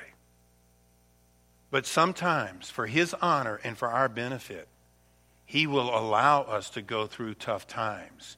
But 1.74 1.86
sometimes, 1.86 2.70
for 2.70 2.86
His 2.86 3.14
honor 3.14 3.58
and 3.64 3.76
for 3.76 3.88
our 3.88 4.08
benefit, 4.08 4.68
He 5.44 5.66
will 5.66 5.92
allow 5.92 6.42
us 6.42 6.70
to 6.70 6.82
go 6.82 7.08
through 7.08 7.34
tough 7.34 7.66
times. 7.66 8.36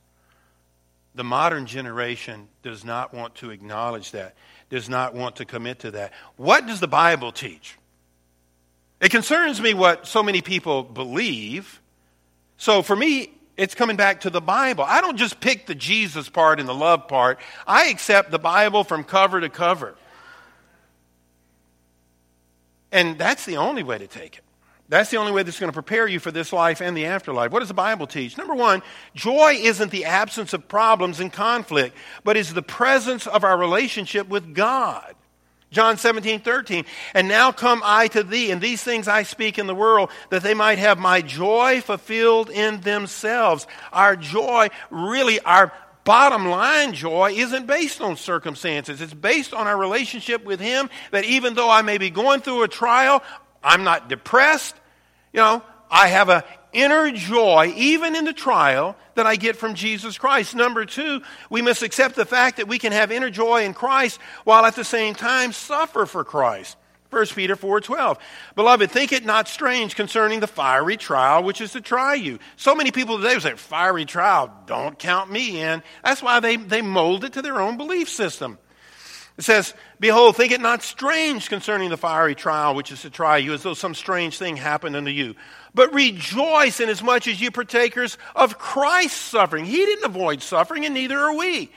The 1.15 1.23
modern 1.23 1.67
generation 1.67 2.49
does 2.63 2.83
not 2.83 3.13
want 3.13 3.35
to 3.35 3.51
acknowledge 3.51 4.13
that, 4.13 4.37
does 4.71 4.89
not 4.89 5.13
want 5.13 5.37
to 5.37 5.45
commit 5.45 5.81
to 5.81 5.91
that. 5.91 6.15
What 6.39 6.67
does 6.67 6.81
the 6.81 6.89
Bible 6.89 7.31
teach? 7.31 7.77
It 9.03 9.11
concerns 9.11 9.61
me 9.61 9.75
what 9.75 10.07
so 10.07 10.23
many 10.23 10.41
people 10.41 10.83
believe. 10.83 11.83
So 12.57 12.81
for 12.81 12.97
me, 12.97 13.35
it's 13.59 13.75
coming 13.75 13.97
back 13.97 14.23
to 14.23 14.31
the 14.31 14.41
Bible. 14.41 14.85
I 14.85 15.03
don't 15.03 15.19
just 15.19 15.41
pick 15.41 15.67
the 15.67 15.75
Jesus 15.75 16.31
part 16.31 16.59
and 16.59 16.67
the 16.67 16.75
love 16.75 17.07
part. 17.07 17.39
I 17.67 17.89
accept 17.89 18.31
the 18.31 18.39
Bible 18.39 18.83
from 18.83 19.05
cover 19.05 19.43
to 19.43 19.51
cover. 19.51 19.95
And 22.97 23.19
that's 23.19 23.45
the 23.45 23.59
only 23.59 23.83
way 23.83 23.99
to 23.99 24.07
take 24.07 24.39
it. 24.39 24.45
That's 24.89 25.11
the 25.11 25.19
only 25.19 25.31
way 25.31 25.43
that's 25.43 25.61
going 25.61 25.69
to 25.69 25.75
prepare 25.75 26.09
you 26.09 26.19
for 26.19 26.31
this 26.31 26.51
life 26.51 26.81
and 26.81 26.97
the 26.97 27.05
afterlife. 27.05 27.53
What 27.53 27.59
does 27.59 27.69
the 27.69 27.75
Bible 27.75 28.07
teach? 28.07 28.39
Number 28.39 28.55
one, 28.55 28.83
joy 29.15 29.59
isn't 29.61 29.91
the 29.91 30.07
absence 30.07 30.55
of 30.55 30.67
problems 30.67 31.21
and 31.21 31.31
conflict, 31.31 31.95
but 32.25 32.39
is 32.39 32.55
the 32.55 32.63
presence 32.63 33.27
of 33.27 33.45
our 33.45 33.59
relationship 33.59 34.29
with 34.29 34.55
God. 34.55 35.15
John 35.71 35.99
17, 35.99 36.41
13. 36.41 36.87
And 37.13 37.29
now 37.29 37.53
come 37.53 37.83
I 37.85 38.09
to 38.09 38.23
thee, 38.23 38.51
and 38.51 38.63
these 38.63 38.83
things 38.83 39.09
I 39.09 39.25
speak 39.25 39.59
in 39.59 39.67
the 39.67 39.75
world, 39.75 40.09
that 40.31 40.43
they 40.43 40.55
might 40.55 40.79
have 40.79 40.99
my 40.99 41.21
joy 41.21 41.83
fulfilled 41.83 42.49
in 42.49 42.81
themselves. 42.81 43.67
Our 43.93 44.17
joy, 44.17 44.69
really, 44.91 45.39
our 45.41 45.71
bottom 46.07 46.49
line 46.49 46.95
joy 46.95 47.33
isn't 47.33 47.67
based 47.67 48.01
on 48.01 48.17
circumstances. 48.17 49.03
It's 49.03 49.13
based 49.13 49.53
on 49.53 49.67
our 49.67 49.77
relationship 49.77 50.45
with 50.45 50.61
Him 50.61 50.89
that 51.11 51.25
even 51.25 51.53
though 51.53 51.69
I 51.69 51.83
may 51.83 51.99
be 51.99 52.09
going 52.09 52.41
through 52.41 52.63
a 52.63 52.69
trial, 52.69 53.23
I'm 53.63 53.85
not 53.85 54.09
depressed. 54.09 54.75
You 55.35 55.41
know, 55.41 55.63
I 55.91 56.07
have 56.09 56.31
an 56.31 56.43
inner 56.73 57.11
joy, 57.11 57.75
even 57.77 58.17
in 58.17 58.25
the 58.25 58.33
trial, 58.33 58.97
that 59.17 59.27
I 59.27 59.37
get 59.37 59.57
from 59.57 59.75
Jesus 59.75 60.17
Christ. 60.17 60.55
Number 60.55 60.85
two, 60.87 61.21
we 61.51 61.61
must 61.61 61.83
accept 61.83 62.15
the 62.15 62.25
fact 62.25 62.59
that 62.59 62.69
we 62.69 62.79
can 62.79 62.93
have 62.93 63.11
inner 63.11 63.31
joy 63.31 63.65
in 63.65 63.75
Christ 63.75 64.21
while 64.45 64.65
at 64.65 64.77
the 64.77 64.85
same 64.85 65.15
time 65.15 65.53
suffer 65.53 66.07
for 66.07 66.25
Christ. 66.25 66.77
1 67.17 67.35
Peter 67.35 67.57
4:12. 67.57 68.19
Beloved, 68.57 68.91
think 68.91 69.11
it 69.11 69.25
not 69.25 69.49
strange 69.49 69.97
concerning 69.97 70.41
the 70.41 70.47
fiery 70.47 70.99
trial 70.99 71.43
which 71.43 71.63
is 71.63 71.73
to 71.73 71.81
try 71.81 72.13
you. 72.13 72.39
So 72.57 72.75
many 72.75 72.91
people 72.91 73.17
today 73.17 73.39
say, 73.39 73.55
fiery 73.55 74.05
trial, 74.05 74.53
don't 74.67 74.99
count 74.99 75.31
me 75.31 75.63
in. 75.63 75.83
That's 76.05 76.23
why 76.23 76.41
they, 76.41 76.57
they 76.57 76.83
mold 76.83 77.25
it 77.25 77.33
to 77.33 77.41
their 77.43 77.59
own 77.59 77.79
belief 77.79 78.11
system. 78.11 78.59
It 79.39 79.45
says, 79.45 79.73
Behold, 79.99 80.37
think 80.37 80.53
it 80.53 80.61
not 80.61 80.83
strange 80.83 81.49
concerning 81.49 81.89
the 81.89 81.97
fiery 81.97 82.35
trial 82.35 82.75
which 82.75 82.93
is 82.93 83.01
to 83.01 83.11
try 83.11 83.39
you, 83.39 83.55
as 83.55 83.63
though 83.63 83.73
some 83.73 83.95
strange 83.95 84.37
thing 84.37 84.59
happened 84.59 84.95
unto 84.95 85.11
you. 85.11 85.37
But 85.73 85.95
rejoice 85.95 86.81
inasmuch 86.81 87.29
as 87.29 87.41
you 87.41 87.51
partakers 87.51 88.19
of 88.35 88.59
Christ's 88.59 89.19
suffering. 89.19 89.65
He 89.65 89.79
didn't 89.79 90.05
avoid 90.05 90.43
suffering, 90.43 90.85
and 90.85 90.93
neither 90.93 91.19
are 91.19 91.35
we. 91.35 91.71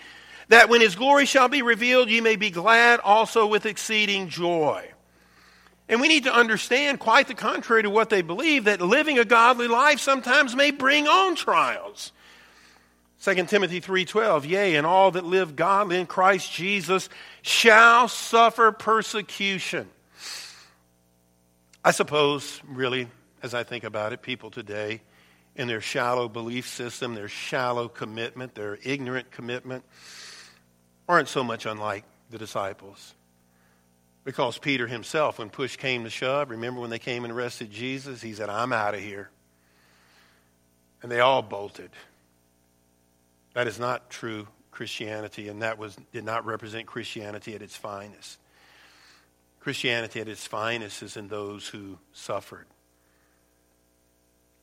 That 0.50 0.68
when 0.68 0.82
his 0.82 0.96
glory 0.96 1.26
shall 1.26 1.48
be 1.48 1.62
revealed, 1.62 2.10
ye 2.10 2.20
may 2.20 2.36
be 2.36 2.50
glad 2.50 3.00
also 3.00 3.48
with 3.48 3.66
exceeding 3.66 4.28
joy. 4.28 4.90
And 5.90 6.00
we 6.00 6.08
need 6.08 6.26
to 6.26 6.34
understand, 6.34 7.00
quite 7.00 7.28
the 7.28 7.34
contrary 7.34 7.82
to 7.82 7.90
what 7.90 8.12
they 8.12 8.22
believe, 8.22 8.66
that 8.66 8.80
living 8.80 9.18
a 9.18 9.26
godly 9.26 9.68
life 9.68 10.00
sometimes 10.00 10.56
may 10.56 10.70
bring 10.70 11.08
on 11.08 11.36
trials. 11.36 12.12
2 13.22 13.48
Timothy 13.48 13.82
3:12 13.82 14.46
Yea 14.46 14.76
and 14.76 14.88
all 14.88 15.12
that 15.12 15.26
live 15.26 15.56
godly 15.56 16.00
in 16.00 16.06
Christ 16.06 16.54
Jesus 16.54 17.10
shall 17.42 18.08
suffer 18.08 18.72
persecution. 18.72 19.90
I 21.84 21.92
suppose 21.92 22.62
really 22.66 23.10
as 23.42 23.54
I 23.54 23.64
think 23.64 23.84
about 23.84 24.14
it 24.14 24.22
people 24.22 24.52
today 24.52 25.02
in 25.56 25.68
their 25.68 25.82
shallow 25.82 26.30
belief 26.30 26.68
system, 26.68 27.16
their 27.16 27.28
shallow 27.28 27.90
commitment, 27.90 28.56
their 28.56 28.78
ignorant 28.84 29.32
commitment 29.32 29.84
aren't 31.08 31.28
so 31.28 31.44
much 31.44 31.66
unlike 31.66 32.06
the 32.30 32.38
disciples. 32.38 33.16
Because 34.30 34.60
Peter 34.60 34.86
himself, 34.86 35.40
when 35.40 35.50
push 35.50 35.76
came 35.76 36.04
to 36.04 36.10
shove, 36.12 36.52
remember 36.52 36.80
when 36.80 36.92
they 36.92 37.00
came 37.00 37.24
and 37.24 37.34
arrested 37.34 37.72
Jesus? 37.72 38.22
He 38.22 38.32
said, 38.34 38.48
I'm 38.48 38.72
out 38.72 38.94
of 38.94 39.00
here. 39.00 39.32
And 41.02 41.12
they 41.12 41.20
all 41.20 41.42
bolted. 41.42 41.90
That 43.56 43.66
is 43.66 43.80
not 43.80 44.12
true 44.12 44.48
Christianity, 44.70 45.48
and 45.48 45.64
that 45.64 45.80
was, 45.80 45.98
did 46.12 46.26
not 46.26 46.46
represent 46.46 46.86
Christianity 46.86 47.56
at 47.56 47.64
its 47.64 47.76
finest. 47.76 48.38
Christianity 49.62 50.22
at 50.22 50.28
its 50.28 50.46
finest 50.46 51.02
is 51.02 51.18
in 51.18 51.28
those 51.28 51.68
who 51.68 51.98
suffered. 52.14 52.68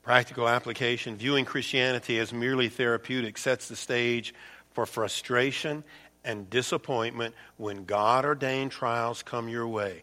Practical 0.05 0.49
application 0.49 1.17
viewing 1.17 1.45
Christianity 1.45 2.21
as 2.21 2.33
merely 2.33 2.69
therapeutic 2.69 3.37
sets 3.37 3.67
the 3.67 3.75
stage 3.75 4.33
for 4.75 4.87
frustration 4.87 5.83
and 6.27 6.51
disappointment 6.51 7.35
when 7.57 7.85
God 7.85 8.27
ordained 8.27 8.73
trials 8.73 9.23
come 9.23 9.49
your 9.49 9.67
way. 9.67 10.03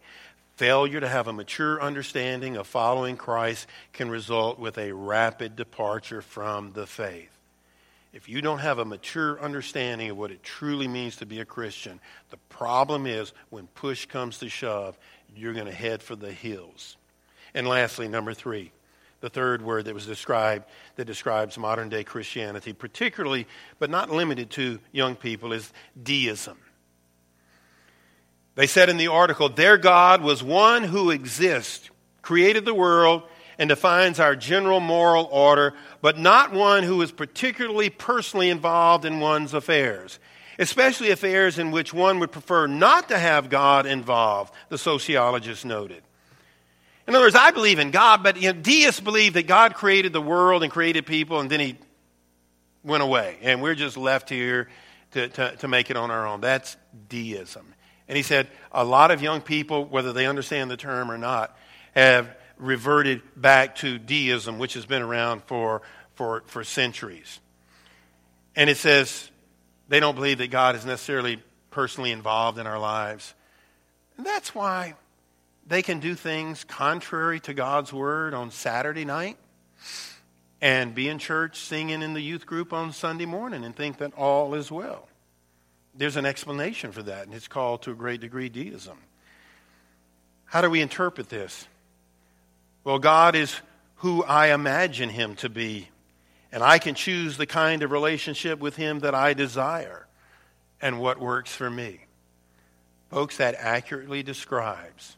Failure 0.55 0.99
to 0.99 1.07
have 1.07 1.27
a 1.27 1.33
mature 1.33 1.81
understanding 1.81 2.57
of 2.57 2.65
following 2.65 3.17
Christ 3.17 3.67
can 3.91 4.09
result 4.09 4.57
with 4.57 4.77
a 4.77 4.91
rapid 4.91 5.55
departure 5.55 6.21
from 6.21 6.71
the 6.73 6.88
faith. 6.88 7.29
If 8.13 8.29
you 8.29 8.41
don't 8.41 8.59
have 8.59 8.77
a 8.77 8.86
mature 8.86 9.41
understanding 9.41 10.12
of 10.12 10.17
what 10.17 10.29
it 10.29 10.43
truly 10.43 10.88
means 10.88 11.15
to 11.17 11.25
be 11.25 11.39
a 11.39 11.45
Christian, 11.45 11.99
the 12.29 12.38
problem 12.49 13.07
is 13.07 13.33
when 13.49 13.65
push 13.67 14.05
comes 14.05 14.38
to 14.39 14.49
shove, 14.49 14.97
you're 15.36 15.53
going 15.53 15.65
to 15.65 15.71
head 15.71 16.03
for 16.03 16.15
the 16.15 16.31
hills. 16.31 16.95
And 17.55 17.67
lastly, 17.67 18.07
number 18.07 18.36
three, 18.36 18.71
the 19.23 19.29
third 19.29 19.62
word 19.62 19.86
that 19.86 19.93
was 19.93 20.05
described 20.05 20.65
that 20.97 21.05
describes 21.05 21.57
modern 21.57 21.88
day 21.88 22.03
Christianity, 22.03 22.73
particularly 22.73 23.47
but 23.79 23.89
not 23.89 24.12
limited 24.12 24.49
to 24.49 24.79
young 24.91 25.15
people, 25.15 25.53
is 25.53 25.71
deism. 26.03 26.57
They 28.55 28.67
said 28.67 28.89
in 28.89 28.97
the 28.97 29.07
article, 29.07 29.47
their 29.47 29.77
God 29.77 30.21
was 30.21 30.43
one 30.43 30.83
who 30.83 31.09
exists, 31.09 31.89
created 32.21 32.65
the 32.65 32.73
world, 32.73 33.23
and 33.57 33.69
defines 33.69 34.19
our 34.19 34.36
general 34.36 34.81
moral 34.81 35.29
order, 35.31 35.73
but 36.01 36.19
not 36.19 36.51
one 36.51 36.83
who 36.83 37.01
is 37.01 37.13
particularly 37.13 37.89
personally 37.89 38.49
involved 38.49 39.05
in 39.05 39.21
one's 39.21 39.53
affairs, 39.53 40.19
especially 40.59 41.12
affairs 41.12 41.57
in 41.57 41.71
which 41.71 41.93
one 41.93 42.19
would 42.19 42.33
prefer 42.33 42.67
not 42.67 43.07
to 43.07 43.17
have 43.17 43.49
God 43.49 43.86
involved, 43.86 44.53
the 44.67 44.77
sociologist 44.77 45.63
noted. 45.63 46.03
In 47.07 47.15
other 47.15 47.25
words, 47.25 47.35
I 47.35 47.51
believe 47.51 47.79
in 47.79 47.91
God, 47.91 48.23
but 48.23 48.37
you 48.37 48.53
know, 48.53 48.59
deists 48.59 49.01
believe 49.01 49.33
that 49.33 49.47
God 49.47 49.73
created 49.73 50.13
the 50.13 50.21
world 50.21 50.63
and 50.63 50.71
created 50.71 51.05
people, 51.05 51.39
and 51.39 51.49
then 51.49 51.59
he 51.59 51.77
went 52.83 53.03
away, 53.03 53.37
and 53.41 53.61
we're 53.61 53.75
just 53.75 53.97
left 53.97 54.29
here 54.29 54.69
to, 55.11 55.27
to, 55.27 55.55
to 55.57 55.67
make 55.67 55.89
it 55.89 55.97
on 55.97 56.11
our 56.11 56.25
own. 56.25 56.41
That's 56.41 56.77
deism. 57.09 57.73
And 58.07 58.17
he 58.17 58.23
said 58.23 58.47
a 58.71 58.83
lot 58.83 59.11
of 59.11 59.21
young 59.21 59.41
people, 59.41 59.85
whether 59.85 60.13
they 60.13 60.25
understand 60.25 60.69
the 60.69 60.77
term 60.77 61.11
or 61.11 61.17
not, 61.17 61.57
have 61.93 62.35
reverted 62.57 63.21
back 63.35 63.75
to 63.77 63.97
deism, 63.97 64.59
which 64.59 64.73
has 64.73 64.85
been 64.85 65.01
around 65.01 65.43
for, 65.43 65.81
for, 66.15 66.43
for 66.47 66.63
centuries. 66.63 67.39
And 68.55 68.69
it 68.69 68.77
says 68.77 69.29
they 69.87 69.99
don't 69.99 70.15
believe 70.15 70.37
that 70.39 70.51
God 70.51 70.75
is 70.75 70.85
necessarily 70.85 71.41
personally 71.71 72.11
involved 72.11 72.57
in 72.59 72.67
our 72.67 72.79
lives. 72.79 73.33
And 74.17 74.25
that's 74.25 74.53
why 74.53 74.95
they 75.65 75.82
can 75.82 75.99
do 75.99 76.15
things 76.15 76.63
contrary 76.63 77.39
to 77.41 77.54
God's 77.54 77.93
word 77.93 78.34
on 78.34 78.52
Saturday 78.52 79.06
night 79.06 79.38
and 80.62 80.95
be 80.95 81.10
in 81.10 81.19
church 81.19 81.58
singing 81.58 82.02
in 82.02 82.13
the 82.13 82.21
youth 82.21 82.45
group 82.45 82.73
on 82.73 82.91
Sunday 82.91 83.26
morning 83.26 83.63
and 83.63 83.76
think 83.76 83.97
that 83.97 84.13
all 84.13 84.54
is 84.56 84.71
well. 84.71 85.08
There's 85.95 86.15
an 86.15 86.26
explanation 86.26 86.91
for 86.91 87.04
that, 87.04 87.26
and 87.26 87.34
it's 87.34 87.47
called 87.47 87.84
to 87.84 87.91
a 87.91 87.95
great 87.95 88.21
degree 88.21 88.49
deism. 88.49 88.97
How 90.45 90.62
do 90.62 90.69
we 90.69 90.82
interpret 90.82 91.30
this? 91.30 91.67
Well, 92.84 92.99
God 92.99 93.36
is 93.36 93.56
who 93.97 94.23
I 94.23 94.54
imagine 94.54 95.10
him 95.10 95.36
to 95.38 95.49
be, 95.49 95.89
and 96.52 96.63
I 96.63 96.80
can 96.80 96.95
choose 96.95 97.38
the 97.38 97.45
kind 97.45 97.84
of 97.84 97.91
relationship 97.91 98.60
with 98.60 98.76
him 98.76 98.99
that 98.99 99.15
I 99.15 99.34
desire 99.34 100.08
and 100.82 100.99
what 100.99 101.19
works 101.19 101.56
for 101.56 101.69
me. 101.69 102.02
Folks, 103.10 103.38
that 103.38 103.56
accurately 103.56 104.23
describes 104.23 105.15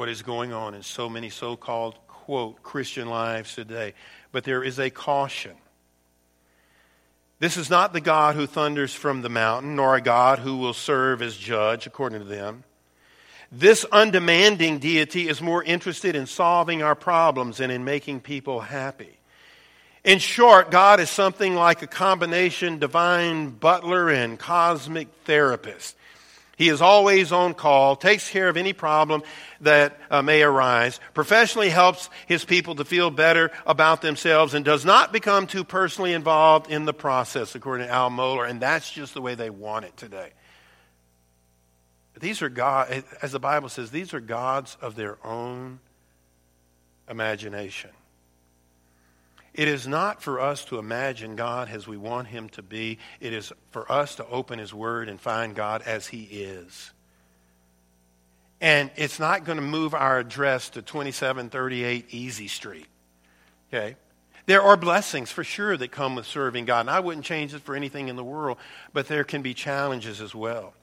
what 0.00 0.08
is 0.08 0.22
going 0.22 0.50
on 0.50 0.72
in 0.72 0.82
so 0.82 1.10
many 1.10 1.28
so 1.28 1.56
called, 1.56 1.94
quote, 2.08 2.62
Christian 2.62 3.10
lives 3.10 3.54
today. 3.54 3.92
But 4.32 4.44
there 4.44 4.64
is 4.64 4.78
a 4.78 4.88
caution. 4.88 5.52
This 7.38 7.58
is 7.58 7.68
not 7.68 7.92
the 7.92 8.00
God 8.00 8.34
who 8.34 8.46
thunders 8.46 8.94
from 8.94 9.20
the 9.20 9.28
mountain, 9.28 9.76
nor 9.76 9.96
a 9.96 10.00
God 10.00 10.38
who 10.38 10.56
will 10.56 10.72
serve 10.72 11.20
as 11.20 11.36
judge, 11.36 11.86
according 11.86 12.20
to 12.20 12.24
them. 12.24 12.64
This 13.52 13.84
undemanding 13.92 14.78
deity 14.78 15.28
is 15.28 15.42
more 15.42 15.62
interested 15.62 16.16
in 16.16 16.24
solving 16.24 16.82
our 16.82 16.94
problems 16.94 17.60
and 17.60 17.70
in 17.70 17.84
making 17.84 18.20
people 18.20 18.60
happy. 18.60 19.18
In 20.02 20.18
short, 20.18 20.70
God 20.70 21.00
is 21.00 21.10
something 21.10 21.54
like 21.54 21.82
a 21.82 21.86
combination 21.86 22.78
divine 22.78 23.50
butler 23.50 24.08
and 24.08 24.38
cosmic 24.38 25.08
therapist. 25.26 25.94
He 26.60 26.68
is 26.68 26.82
always 26.82 27.32
on 27.32 27.54
call, 27.54 27.96
takes 27.96 28.28
care 28.28 28.50
of 28.50 28.58
any 28.58 28.74
problem 28.74 29.22
that 29.62 29.98
uh, 30.10 30.20
may 30.20 30.42
arise, 30.42 31.00
professionally 31.14 31.70
helps 31.70 32.10
his 32.26 32.44
people 32.44 32.74
to 32.74 32.84
feel 32.84 33.10
better 33.10 33.50
about 33.64 34.02
themselves, 34.02 34.52
and 34.52 34.62
does 34.62 34.84
not 34.84 35.10
become 35.10 35.46
too 35.46 35.64
personally 35.64 36.12
involved 36.12 36.70
in 36.70 36.84
the 36.84 36.92
process, 36.92 37.54
according 37.54 37.86
to 37.86 37.92
Al 37.94 38.10
Mohler. 38.10 38.46
And 38.46 38.60
that's 38.60 38.92
just 38.92 39.14
the 39.14 39.22
way 39.22 39.34
they 39.34 39.48
want 39.48 39.86
it 39.86 39.96
today. 39.96 40.32
These 42.20 42.42
are 42.42 42.50
God, 42.50 43.04
as 43.22 43.32
the 43.32 43.40
Bible 43.40 43.70
says, 43.70 43.90
these 43.90 44.12
are 44.12 44.20
gods 44.20 44.76
of 44.82 44.96
their 44.96 45.16
own 45.24 45.80
imagination. 47.08 47.88
It 49.52 49.68
is 49.68 49.86
not 49.86 50.22
for 50.22 50.40
us 50.40 50.64
to 50.66 50.78
imagine 50.78 51.36
God 51.36 51.68
as 51.68 51.86
we 51.86 51.96
want 51.96 52.28
Him 52.28 52.48
to 52.50 52.62
be. 52.62 52.98
It 53.20 53.32
is 53.32 53.52
for 53.70 53.90
us 53.90 54.16
to 54.16 54.26
open 54.28 54.58
His 54.58 54.72
Word 54.72 55.08
and 55.08 55.20
find 55.20 55.54
God 55.54 55.82
as 55.82 56.06
He 56.06 56.22
is. 56.22 56.92
And 58.60 58.90
it's 58.96 59.18
not 59.18 59.44
going 59.44 59.56
to 59.56 59.62
move 59.62 59.94
our 59.94 60.18
address 60.18 60.70
to 60.70 60.82
2738 60.82 62.06
Easy 62.10 62.46
Street. 62.46 62.86
Okay? 63.72 63.96
There 64.46 64.62
are 64.62 64.76
blessings 64.76 65.30
for 65.30 65.44
sure 65.44 65.76
that 65.76 65.92
come 65.92 66.14
with 66.14 66.26
serving 66.26 66.64
God. 66.64 66.80
And 66.80 66.90
I 66.90 67.00
wouldn't 67.00 67.24
change 67.24 67.54
it 67.54 67.62
for 67.62 67.74
anything 67.74 68.08
in 68.08 68.16
the 68.16 68.24
world, 68.24 68.58
but 68.92 69.08
there 69.08 69.24
can 69.24 69.42
be 69.42 69.54
challenges 69.54 70.20
as 70.20 70.34
well. 70.34 70.74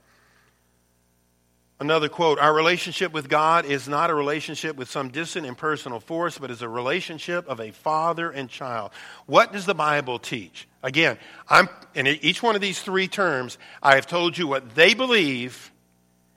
Another 1.80 2.08
quote 2.08 2.38
Our 2.38 2.52
relationship 2.52 3.12
with 3.12 3.28
God 3.28 3.64
is 3.64 3.88
not 3.88 4.10
a 4.10 4.14
relationship 4.14 4.76
with 4.76 4.90
some 4.90 5.10
distant 5.10 5.46
impersonal 5.46 6.00
force, 6.00 6.36
but 6.38 6.50
is 6.50 6.62
a 6.62 6.68
relationship 6.68 7.46
of 7.48 7.60
a 7.60 7.70
father 7.70 8.30
and 8.30 8.48
child. 8.48 8.90
What 9.26 9.52
does 9.52 9.64
the 9.64 9.74
Bible 9.74 10.18
teach? 10.18 10.66
Again, 10.82 11.18
I'm, 11.48 11.68
in 11.94 12.06
each 12.06 12.42
one 12.42 12.56
of 12.56 12.60
these 12.60 12.80
three 12.80 13.06
terms, 13.06 13.58
I 13.82 13.94
have 13.94 14.06
told 14.06 14.36
you 14.36 14.46
what 14.46 14.74
they 14.74 14.94
believe, 14.94 15.70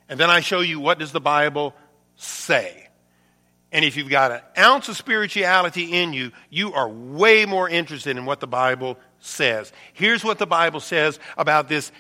and 0.08 0.20
then 0.20 0.30
I 0.30 0.42
show 0.42 0.60
you 0.60 0.80
what 0.80 1.00
does 1.00 1.12
the 1.12 1.22
Bible 1.22 1.74
say. 2.16 2.88
And 3.72 3.86
if 3.86 3.96
you've 3.96 4.10
got 4.10 4.32
an 4.32 4.42
ounce 4.58 4.90
of 4.90 4.98
spirituality 4.98 5.94
in 5.94 6.14
you, 6.14 6.32
you 6.50 6.74
are 6.74 6.90
way 6.90 7.46
more 7.46 7.70
interested 7.70 8.18
in 8.18 8.26
what 8.26 8.42
the 8.42 8.48
Bible 8.48 8.98
says. 9.20 9.72
Here's 9.94 10.24
what 10.24 10.40
the 10.40 10.46
Bible 10.46 10.82
says 10.82 11.20
about 11.38 11.70
this 11.70 11.92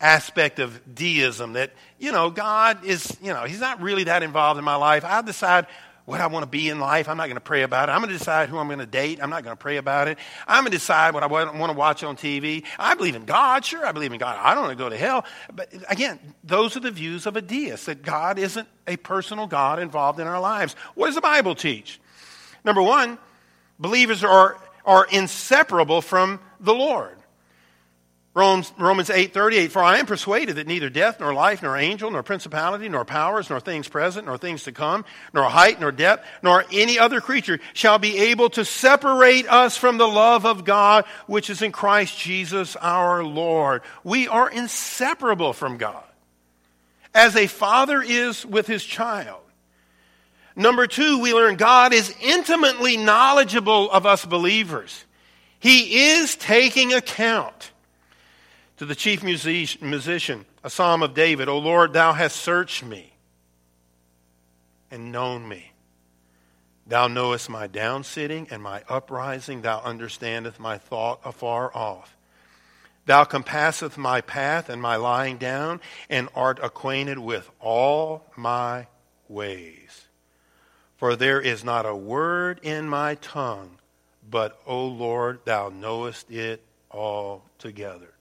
aspect 0.00 0.58
of 0.58 0.94
deism 0.94 1.54
that, 1.54 1.72
you 1.98 2.12
know, 2.12 2.30
God 2.30 2.84
is, 2.84 3.16
you 3.22 3.32
know, 3.32 3.44
He's 3.44 3.60
not 3.60 3.80
really 3.80 4.04
that 4.04 4.22
involved 4.22 4.58
in 4.58 4.64
my 4.64 4.76
life. 4.76 5.04
I 5.04 5.22
decide 5.22 5.66
what 6.10 6.20
I 6.20 6.26
want 6.26 6.42
to 6.42 6.48
be 6.48 6.68
in 6.68 6.80
life. 6.80 7.08
I'm 7.08 7.16
not 7.16 7.26
going 7.26 7.36
to 7.36 7.40
pray 7.40 7.62
about 7.62 7.88
it. 7.88 7.92
I'm 7.92 8.00
going 8.00 8.12
to 8.12 8.18
decide 8.18 8.48
who 8.48 8.58
I'm 8.58 8.66
going 8.66 8.80
to 8.80 8.86
date. 8.86 9.20
I'm 9.22 9.30
not 9.30 9.44
going 9.44 9.56
to 9.56 9.60
pray 9.60 9.76
about 9.76 10.08
it. 10.08 10.18
I'm 10.46 10.64
going 10.64 10.72
to 10.72 10.76
decide 10.76 11.14
what 11.14 11.22
I 11.22 11.26
want 11.26 11.70
to 11.70 11.78
watch 11.78 12.02
on 12.02 12.16
TV. 12.16 12.64
I 12.78 12.94
believe 12.94 13.14
in 13.14 13.24
God. 13.24 13.64
Sure, 13.64 13.86
I 13.86 13.92
believe 13.92 14.12
in 14.12 14.18
God. 14.18 14.36
I 14.40 14.54
don't 14.54 14.64
want 14.64 14.76
to 14.76 14.82
go 14.82 14.88
to 14.88 14.96
hell. 14.96 15.24
But 15.54 15.72
again, 15.88 16.18
those 16.42 16.76
are 16.76 16.80
the 16.80 16.90
views 16.90 17.26
of 17.26 17.36
a 17.36 17.40
deist 17.40 17.86
that 17.86 18.02
God 18.02 18.38
isn't 18.38 18.66
a 18.88 18.96
personal 18.96 19.46
God 19.46 19.78
involved 19.78 20.18
in 20.18 20.26
our 20.26 20.40
lives. 20.40 20.74
What 20.94 21.06
does 21.06 21.14
the 21.14 21.20
Bible 21.20 21.54
teach? 21.54 22.00
Number 22.64 22.82
one, 22.82 23.16
believers 23.78 24.24
are, 24.24 24.58
are 24.84 25.06
inseparable 25.12 26.02
from 26.02 26.40
the 26.58 26.74
Lord. 26.74 27.16
Romans, 28.32 28.72
Romans 28.78 29.10
8:38 29.10 29.72
For 29.72 29.82
I 29.82 29.98
am 29.98 30.06
persuaded 30.06 30.56
that 30.56 30.68
neither 30.68 30.88
death 30.88 31.18
nor 31.18 31.34
life 31.34 31.62
nor 31.62 31.76
angel 31.76 32.10
nor 32.12 32.22
principality 32.22 32.88
nor 32.88 33.04
powers 33.04 33.50
nor 33.50 33.58
things 33.58 33.88
present 33.88 34.26
nor 34.26 34.38
things 34.38 34.62
to 34.64 34.72
come 34.72 35.04
nor 35.32 35.44
height 35.44 35.80
nor 35.80 35.90
depth 35.90 36.24
nor 36.40 36.64
any 36.72 36.96
other 36.96 37.20
creature 37.20 37.58
shall 37.72 37.98
be 37.98 38.16
able 38.16 38.48
to 38.50 38.64
separate 38.64 39.48
us 39.48 39.76
from 39.76 39.98
the 39.98 40.06
love 40.06 40.46
of 40.46 40.64
God 40.64 41.06
which 41.26 41.50
is 41.50 41.60
in 41.60 41.72
Christ 41.72 42.16
Jesus 42.18 42.76
our 42.76 43.24
Lord. 43.24 43.82
We 44.04 44.28
are 44.28 44.48
inseparable 44.48 45.52
from 45.52 45.76
God. 45.76 46.04
As 47.12 47.34
a 47.34 47.48
father 47.48 48.00
is 48.00 48.46
with 48.46 48.68
his 48.68 48.84
child. 48.84 49.40
Number 50.54 50.86
2, 50.86 51.20
we 51.20 51.34
learn 51.34 51.56
God 51.56 51.92
is 51.92 52.14
intimately 52.20 52.96
knowledgeable 52.96 53.90
of 53.90 54.06
us 54.06 54.24
believers. 54.24 55.04
He 55.58 56.12
is 56.12 56.36
taking 56.36 56.92
account 56.92 57.72
to 58.80 58.86
the 58.86 58.94
chief 58.94 59.22
musician, 59.22 60.46
a 60.64 60.70
psalm 60.70 61.02
of 61.02 61.12
David, 61.12 61.50
O 61.50 61.58
Lord, 61.58 61.92
thou 61.92 62.14
hast 62.14 62.36
searched 62.36 62.82
me 62.82 63.12
and 64.90 65.12
known 65.12 65.46
me. 65.46 65.72
Thou 66.86 67.06
knowest 67.06 67.50
my 67.50 67.68
downsitting 67.68 68.50
and 68.50 68.62
my 68.62 68.82
uprising. 68.88 69.60
Thou 69.60 69.82
understandest 69.82 70.58
my 70.58 70.78
thought 70.78 71.20
afar 71.26 71.70
off. 71.76 72.16
Thou 73.04 73.24
compasseth 73.24 73.98
my 73.98 74.22
path 74.22 74.70
and 74.70 74.80
my 74.80 74.96
lying 74.96 75.36
down, 75.36 75.82
and 76.08 76.30
art 76.34 76.58
acquainted 76.62 77.18
with 77.18 77.50
all 77.60 78.24
my 78.34 78.86
ways. 79.28 80.06
For 80.96 81.16
there 81.16 81.42
is 81.42 81.62
not 81.62 81.84
a 81.84 81.94
word 81.94 82.60
in 82.62 82.88
my 82.88 83.16
tongue, 83.16 83.76
but, 84.30 84.58
O 84.66 84.86
Lord, 84.86 85.40
thou 85.44 85.68
knowest 85.68 86.30
it 86.30 86.64
altogether. 86.90 88.14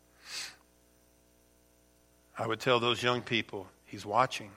I 2.38 2.48
would 2.48 2.60
tell 2.60 2.80
those 2.80 3.04
young 3.04 3.22
people, 3.22 3.68
He's 3.86 4.06
watching. 4.06 4.52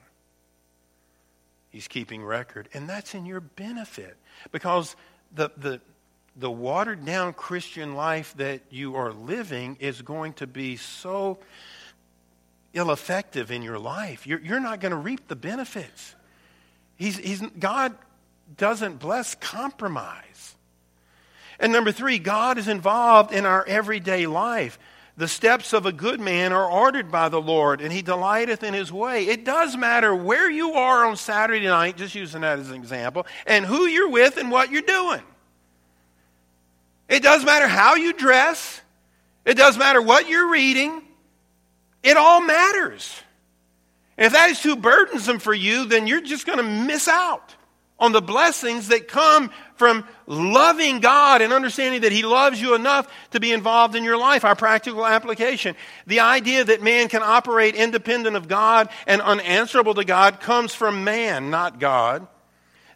He's 1.69 1.87
keeping 1.87 2.23
record. 2.23 2.69
And 2.73 2.87
that's 2.87 3.15
in 3.15 3.25
your 3.25 3.41
benefit. 3.41 4.15
Because 4.51 4.95
the, 5.33 5.49
the, 5.57 5.81
the 6.35 6.51
watered 6.51 7.03
down 7.03 7.33
Christian 7.33 7.95
life 7.95 8.35
that 8.37 8.61
you 8.69 8.95
are 8.95 9.11
living 9.11 9.77
is 9.79 10.03
going 10.03 10.33
to 10.33 10.47
be 10.47 10.77
so 10.77 11.39
ill 12.73 12.91
effective 12.91 13.51
in 13.51 13.63
your 13.63 13.79
life. 13.79 14.27
You're, 14.27 14.39
you're 14.39 14.59
not 14.59 14.79
going 14.81 14.91
to 14.91 14.97
reap 14.97 15.27
the 15.27 15.35
benefits. 15.35 16.15
He's, 16.95 17.17
he's, 17.17 17.41
God 17.59 17.95
doesn't 18.55 18.99
bless 18.99 19.35
compromise. 19.35 20.55
And 21.59 21.71
number 21.71 21.91
three, 21.91 22.19
God 22.19 22.57
is 22.57 22.67
involved 22.67 23.31
in 23.31 23.45
our 23.45 23.65
everyday 23.65 24.27
life. 24.27 24.77
The 25.15 25.27
steps 25.27 25.73
of 25.73 25.85
a 25.85 25.91
good 25.91 26.19
man 26.19 26.53
are 26.53 26.69
ordered 26.69 27.11
by 27.11 27.29
the 27.29 27.41
Lord, 27.41 27.81
and 27.81 27.93
he 27.93 28.01
delighteth 28.01 28.63
in 28.63 28.73
his 28.73 28.91
way. 28.91 29.27
It 29.27 29.45
does 29.45 29.77
matter 29.77 30.15
where 30.15 30.49
you 30.49 30.73
are 30.73 31.05
on 31.05 31.17
Saturday 31.17 31.67
night, 31.67 31.97
just 31.97 32.15
using 32.15 32.41
that 32.41 32.57
as 32.57 32.69
an 32.69 32.75
example, 32.75 33.27
and 33.45 33.63
who 33.63 33.85
you're 33.85 34.09
with 34.09 34.37
and 34.37 34.49
what 34.49 34.71
you're 34.71 34.81
doing. 34.81 35.21
It 37.07 37.21
does 37.21 37.45
matter 37.45 37.67
how 37.67 37.93
you 37.93 38.13
dress. 38.13 38.81
It 39.45 39.55
does 39.55 39.77
matter 39.77 40.01
what 40.01 40.27
you're 40.27 40.49
reading. 40.49 41.03
It 42.01 42.17
all 42.17 42.41
matters. 42.41 43.13
if 44.17 44.33
that 44.33 44.49
is 44.49 44.61
too 44.61 44.75
burdensome 44.75 45.37
for 45.37 45.53
you, 45.53 45.85
then 45.85 46.07
you're 46.07 46.21
just 46.21 46.47
going 46.47 46.57
to 46.57 46.63
miss 46.63 47.07
out 47.07 47.55
on 47.99 48.11
the 48.11 48.21
blessings 48.21 48.89
that 48.89 49.07
come 49.07 49.51
from 49.75 50.05
loving 50.25 50.99
God 50.99 51.41
and 51.41 51.53
understanding 51.53 52.01
that 52.01 52.11
He 52.11 52.23
loves 52.23 52.61
you 52.61 52.75
enough 52.75 53.07
to 53.31 53.39
be 53.39 53.51
involved 53.51 53.95
in 53.95 54.03
your 54.03 54.17
life. 54.17 54.43
Our 54.45 54.55
practical 54.55 55.05
application. 55.05 55.75
The 56.07 56.21
idea 56.21 56.63
that 56.63 56.81
man 56.81 57.07
can 57.07 57.21
operate 57.23 57.75
independent 57.75 58.35
of 58.35 58.47
God 58.47 58.89
and 59.07 59.21
unanswerable 59.21 59.93
to 59.95 60.05
God 60.05 60.39
comes 60.39 60.73
from 60.73 61.03
man, 61.03 61.49
not 61.49 61.79
God. 61.79 62.27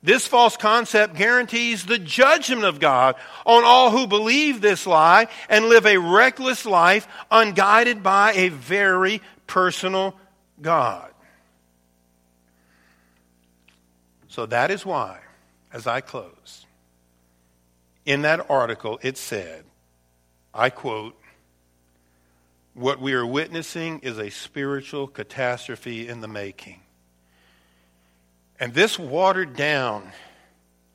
This 0.04 0.28
false 0.28 0.56
concept 0.58 1.16
guarantees 1.16 1.86
the 1.86 2.00
judgment 2.00 2.64
of 2.64 2.80
God 2.80 3.16
on 3.46 3.64
all 3.64 3.92
who 3.92 4.08
believe 4.08 4.62
this 4.62 4.86
lie 4.86 5.28
and 5.50 5.66
live 5.66 5.86
a 5.86 5.98
reckless 5.98 6.66
life 6.66 7.08
unguided 7.32 8.04
by 8.04 8.34
a 8.34 8.50
very 8.50 9.22
personal 9.48 10.16
God. 10.62 11.12
So 14.28 14.46
that 14.48 14.72
is 14.72 14.86
why, 14.86 15.20
as 15.72 15.88
I 15.88 16.02
close, 16.02 16.66
in 18.06 18.24
that 18.24 18.50
article 18.50 19.00
it 19.02 19.18
said, 19.18 19.64
I 20.54 20.70
quote, 20.70 21.16
what 22.74 23.02
we 23.02 23.14
are 23.14 23.26
witnessing 23.26 24.00
is 24.00 24.20
a 24.20 24.30
spiritual 24.30 25.08
catastrophe 25.08 26.08
in 26.08 26.22
the 26.22 26.28
making. 26.28 26.80
And 28.60 28.74
this 28.74 29.00
watered 29.00 29.56
down, 29.56 30.12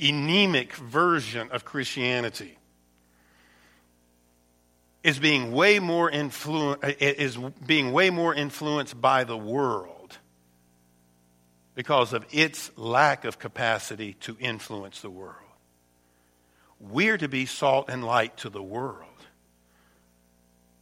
anemic 0.00 0.74
version 0.74 1.50
of 1.50 1.64
Christianity 1.64 2.58
is 5.02 5.18
being 5.18 5.52
way 5.52 5.78
more 5.78 6.10
influ- 6.10 6.78
is 7.00 7.36
being 7.66 7.92
way 7.92 8.10
more 8.10 8.34
influenced 8.34 9.00
by 9.00 9.24
the 9.24 9.36
world 9.36 9.91
because 11.74 12.12
of 12.12 12.26
its 12.30 12.70
lack 12.76 13.24
of 13.24 13.38
capacity 13.38 14.14
to 14.20 14.36
influence 14.38 15.00
the 15.00 15.10
world. 15.10 15.36
We're 16.80 17.18
to 17.18 17.28
be 17.28 17.46
salt 17.46 17.88
and 17.88 18.04
light 18.04 18.36
to 18.38 18.50
the 18.50 18.62
world. 18.62 19.06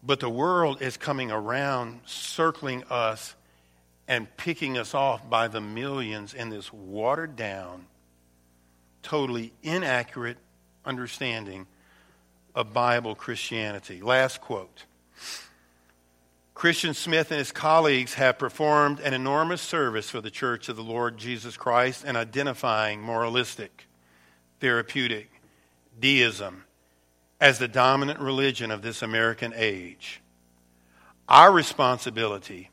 But 0.03 0.21
the 0.21 0.31
world 0.31 0.81
is 0.81 0.97
coming 0.97 1.31
around, 1.31 2.01
circling 2.07 2.85
us, 2.91 3.35
and 4.09 4.27
picking 4.37 4.79
us 4.79 4.95
off 4.95 5.29
by 5.29 5.49
the 5.49 5.61
millions 5.61 6.35
in 6.35 6.49
this 6.49 6.73
watered 6.73 7.37
down, 7.37 7.87
totally 9.03 9.53
inaccurate 9.63 10.39
understanding 10.85 11.67
of 12.55 12.73
Bible 12.73 13.15
Christianity. 13.15 14.01
Last 14.01 14.41
quote. 14.41 14.85
Christian 16.61 16.93
Smith 16.93 17.31
and 17.31 17.39
his 17.39 17.53
colleagues 17.53 18.13
have 18.13 18.39
performed 18.39 19.01
an 19.01 19.15
enormous 19.15 19.63
service 19.63 20.11
for 20.11 20.21
the 20.21 20.31
Church 20.31 20.69
of 20.69 20.77
the 20.77 20.83
Lord 20.83 21.17
Jesus 21.17 21.57
Christ 21.57 22.05
in 22.05 22.17
identifying 22.17 23.01
moralistic, 23.01 23.87
therapeutic 24.61 25.31
deism 25.99 26.65
as 27.41 27.59
the 27.59 27.67
dominant 27.67 28.21
religion 28.21 28.71
of 28.71 28.83
this 28.83 29.01
American 29.01 29.55
age. 29.57 30.21
Our 31.31 31.51
responsibility 31.51 32.69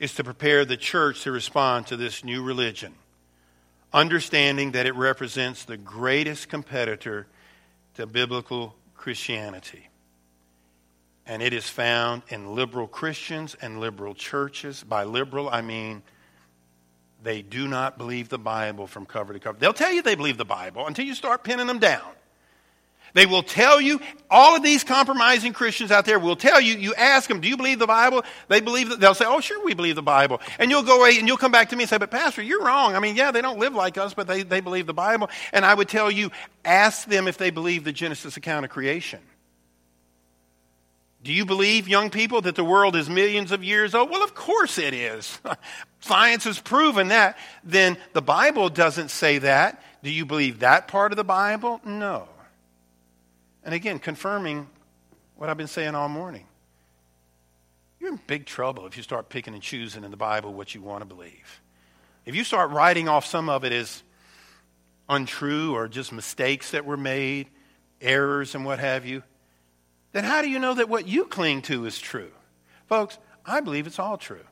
is 0.00 0.12
to 0.16 0.24
prepare 0.24 0.64
the 0.64 0.76
church 0.76 1.22
to 1.22 1.30
respond 1.30 1.86
to 1.86 1.96
this 1.96 2.24
new 2.24 2.42
religion, 2.42 2.94
understanding 3.92 4.72
that 4.72 4.86
it 4.86 4.96
represents 4.96 5.62
the 5.62 5.76
greatest 5.76 6.48
competitor 6.48 7.28
to 7.94 8.08
biblical 8.08 8.74
Christianity 8.96 9.88
and 11.26 11.42
it 11.42 11.52
is 11.52 11.68
found 11.68 12.22
in 12.28 12.54
liberal 12.54 12.86
Christians 12.86 13.56
and 13.60 13.80
liberal 13.80 14.14
churches. 14.14 14.84
By 14.84 15.04
liberal, 15.04 15.48
I 15.48 15.62
mean 15.62 16.02
they 17.22 17.40
do 17.40 17.66
not 17.66 17.96
believe 17.96 18.28
the 18.28 18.38
Bible 18.38 18.86
from 18.86 19.06
cover 19.06 19.32
to 19.32 19.40
cover. 19.40 19.58
They'll 19.58 19.72
tell 19.72 19.92
you 19.92 20.02
they 20.02 20.14
believe 20.14 20.36
the 20.36 20.44
Bible 20.44 20.86
until 20.86 21.06
you 21.06 21.14
start 21.14 21.42
pinning 21.42 21.66
them 21.66 21.78
down. 21.78 22.02
They 23.14 23.26
will 23.26 23.44
tell 23.44 23.80
you, 23.80 24.00
all 24.28 24.56
of 24.56 24.64
these 24.64 24.82
compromising 24.82 25.52
Christians 25.52 25.92
out 25.92 26.04
there 26.04 26.18
will 26.18 26.34
tell 26.34 26.60
you, 26.60 26.74
you 26.74 26.94
ask 26.96 27.28
them, 27.28 27.40
do 27.40 27.48
you 27.48 27.56
believe 27.56 27.78
the 27.78 27.86
Bible? 27.86 28.24
They 28.48 28.60
believe 28.60 28.88
that, 28.88 28.98
they'll 28.98 29.14
say, 29.14 29.24
oh, 29.24 29.40
sure, 29.40 29.64
we 29.64 29.72
believe 29.72 29.94
the 29.94 30.02
Bible. 30.02 30.40
And 30.58 30.68
you'll 30.68 30.82
go 30.82 30.98
away 30.98 31.16
and 31.18 31.28
you'll 31.28 31.36
come 31.36 31.52
back 31.52 31.68
to 31.68 31.76
me 31.76 31.84
and 31.84 31.90
say, 31.90 31.96
but 31.96 32.10
Pastor, 32.10 32.42
you're 32.42 32.64
wrong. 32.64 32.96
I 32.96 32.98
mean, 32.98 33.14
yeah, 33.14 33.30
they 33.30 33.40
don't 33.40 33.60
live 33.60 33.72
like 33.72 33.98
us, 33.98 34.14
but 34.14 34.26
they, 34.26 34.42
they 34.42 34.60
believe 34.60 34.86
the 34.86 34.94
Bible. 34.94 35.30
And 35.52 35.64
I 35.64 35.74
would 35.74 35.88
tell 35.88 36.10
you, 36.10 36.32
ask 36.64 37.06
them 37.06 37.28
if 37.28 37.38
they 37.38 37.50
believe 37.50 37.84
the 37.84 37.92
Genesis 37.92 38.36
account 38.36 38.64
of 38.64 38.72
creation. 38.72 39.20
Do 41.24 41.32
you 41.32 41.46
believe, 41.46 41.88
young 41.88 42.10
people, 42.10 42.42
that 42.42 42.54
the 42.54 42.64
world 42.64 42.94
is 42.94 43.08
millions 43.08 43.50
of 43.50 43.64
years 43.64 43.94
old? 43.94 44.10
Well, 44.10 44.22
of 44.22 44.34
course 44.34 44.76
it 44.76 44.92
is. 44.92 45.38
Science 46.00 46.44
has 46.44 46.60
proven 46.60 47.08
that. 47.08 47.38
Then 47.64 47.96
the 48.12 48.20
Bible 48.20 48.68
doesn't 48.68 49.10
say 49.10 49.38
that. 49.38 49.82
Do 50.02 50.10
you 50.10 50.26
believe 50.26 50.58
that 50.58 50.86
part 50.86 51.12
of 51.12 51.16
the 51.16 51.24
Bible? 51.24 51.80
No. 51.82 52.28
And 53.64 53.74
again, 53.74 53.98
confirming 53.98 54.68
what 55.36 55.48
I've 55.48 55.56
been 55.56 55.66
saying 55.66 55.94
all 55.94 56.10
morning. 56.10 56.46
You're 57.98 58.10
in 58.10 58.20
big 58.26 58.44
trouble 58.44 58.86
if 58.86 58.98
you 58.98 59.02
start 59.02 59.30
picking 59.30 59.54
and 59.54 59.62
choosing 59.62 60.04
in 60.04 60.10
the 60.10 60.18
Bible 60.18 60.52
what 60.52 60.74
you 60.74 60.82
want 60.82 61.00
to 61.00 61.06
believe. 61.06 61.62
If 62.26 62.34
you 62.34 62.44
start 62.44 62.70
writing 62.70 63.08
off 63.08 63.24
some 63.24 63.48
of 63.48 63.64
it 63.64 63.72
as 63.72 64.02
untrue 65.08 65.74
or 65.74 65.88
just 65.88 66.12
mistakes 66.12 66.72
that 66.72 66.84
were 66.84 66.98
made, 66.98 67.48
errors 68.02 68.54
and 68.54 68.66
what 68.66 68.78
have 68.78 69.06
you, 69.06 69.22
then 70.14 70.22
how 70.22 70.42
do 70.42 70.48
you 70.48 70.60
know 70.60 70.74
that 70.74 70.88
what 70.88 71.08
you 71.08 71.24
cling 71.24 71.60
to 71.62 71.86
is 71.86 71.98
true? 71.98 72.30
Folks, 72.86 73.18
I 73.44 73.60
believe 73.60 73.88
it's 73.88 73.98
all 73.98 74.16
true. 74.16 74.44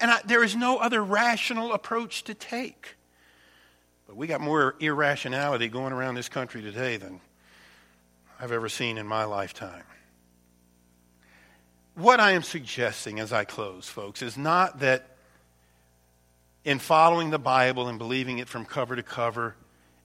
And 0.00 0.10
I, 0.10 0.20
there 0.24 0.42
is 0.42 0.56
no 0.56 0.78
other 0.78 1.04
rational 1.04 1.74
approach 1.74 2.24
to 2.24 2.32
take. 2.32 2.96
But 4.06 4.16
we 4.16 4.26
got 4.26 4.40
more 4.40 4.76
irrationality 4.80 5.68
going 5.68 5.92
around 5.92 6.14
this 6.14 6.30
country 6.30 6.62
today 6.62 6.96
than 6.96 7.20
I've 8.40 8.50
ever 8.50 8.70
seen 8.70 8.96
in 8.96 9.06
my 9.06 9.24
lifetime. 9.24 9.84
What 11.96 12.20
I 12.20 12.30
am 12.30 12.42
suggesting 12.42 13.20
as 13.20 13.30
I 13.30 13.44
close, 13.44 13.86
folks, 13.90 14.22
is 14.22 14.38
not 14.38 14.80
that 14.80 15.18
in 16.64 16.78
following 16.78 17.28
the 17.28 17.38
Bible 17.38 17.88
and 17.88 17.98
believing 17.98 18.38
it 18.38 18.48
from 18.48 18.64
cover 18.64 18.96
to 18.96 19.02
cover, 19.02 19.54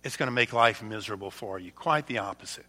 it's 0.04 0.18
going 0.18 0.28
to 0.28 0.36
make 0.36 0.52
life 0.52 0.84
miserable 0.84 1.32
for 1.32 1.58
you. 1.58 1.72
Quite 1.72 2.06
the 2.06 2.18
opposite. 2.18 2.66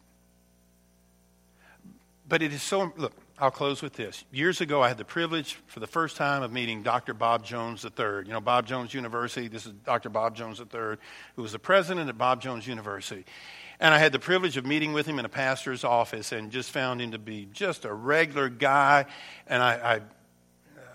But 2.30 2.42
it 2.42 2.52
is 2.52 2.62
so, 2.62 2.92
look, 2.96 3.12
I'll 3.40 3.50
close 3.50 3.82
with 3.82 3.94
this. 3.94 4.24
Years 4.30 4.60
ago, 4.60 4.82
I 4.82 4.88
had 4.88 4.98
the 4.98 5.04
privilege 5.04 5.58
for 5.66 5.80
the 5.80 5.88
first 5.88 6.16
time 6.16 6.44
of 6.44 6.52
meeting 6.52 6.84
Dr. 6.84 7.12
Bob 7.12 7.44
Jones 7.44 7.84
III. 7.84 8.04
You 8.24 8.32
know, 8.32 8.40
Bob 8.40 8.68
Jones 8.68 8.94
University, 8.94 9.48
this 9.48 9.66
is 9.66 9.72
Dr. 9.84 10.10
Bob 10.10 10.36
Jones 10.36 10.60
III, 10.60 10.94
who 11.34 11.42
was 11.42 11.50
the 11.50 11.58
president 11.58 12.08
at 12.08 12.16
Bob 12.16 12.40
Jones 12.40 12.68
University. 12.68 13.24
And 13.80 13.92
I 13.92 13.98
had 13.98 14.12
the 14.12 14.20
privilege 14.20 14.56
of 14.56 14.64
meeting 14.64 14.92
with 14.92 15.06
him 15.06 15.18
in 15.18 15.24
a 15.24 15.28
pastor's 15.28 15.82
office 15.82 16.30
and 16.30 16.52
just 16.52 16.70
found 16.70 17.02
him 17.02 17.10
to 17.10 17.18
be 17.18 17.48
just 17.52 17.84
a 17.84 17.92
regular 17.92 18.48
guy. 18.48 19.06
And 19.48 19.60
I, 19.60 20.00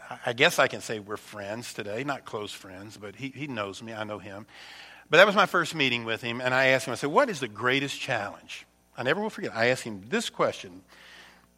I, 0.09 0.17
I 0.27 0.31
guess 0.31 0.57
I 0.57 0.69
can 0.69 0.79
say 0.79 0.99
we're 0.99 1.17
friends 1.17 1.73
today, 1.73 2.05
not 2.05 2.23
close 2.23 2.53
friends, 2.53 2.95
but 2.95 3.13
he, 3.17 3.33
he 3.35 3.47
knows 3.47 3.83
me, 3.83 3.91
I 3.91 4.05
know 4.05 4.19
him. 4.19 4.45
But 5.09 5.17
that 5.17 5.27
was 5.27 5.35
my 5.35 5.47
first 5.47 5.75
meeting 5.75 6.05
with 6.05 6.21
him, 6.21 6.39
and 6.39 6.53
I 6.53 6.67
asked 6.67 6.87
him, 6.87 6.93
I 6.93 6.95
said, 6.95 7.11
What 7.11 7.29
is 7.29 7.41
the 7.41 7.49
greatest 7.49 7.99
challenge? 7.99 8.65
I 8.97 9.03
never 9.03 9.19
will 9.19 9.29
forget. 9.29 9.53
I 9.53 9.65
asked 9.65 9.83
him 9.83 10.01
this 10.07 10.29
question 10.29 10.81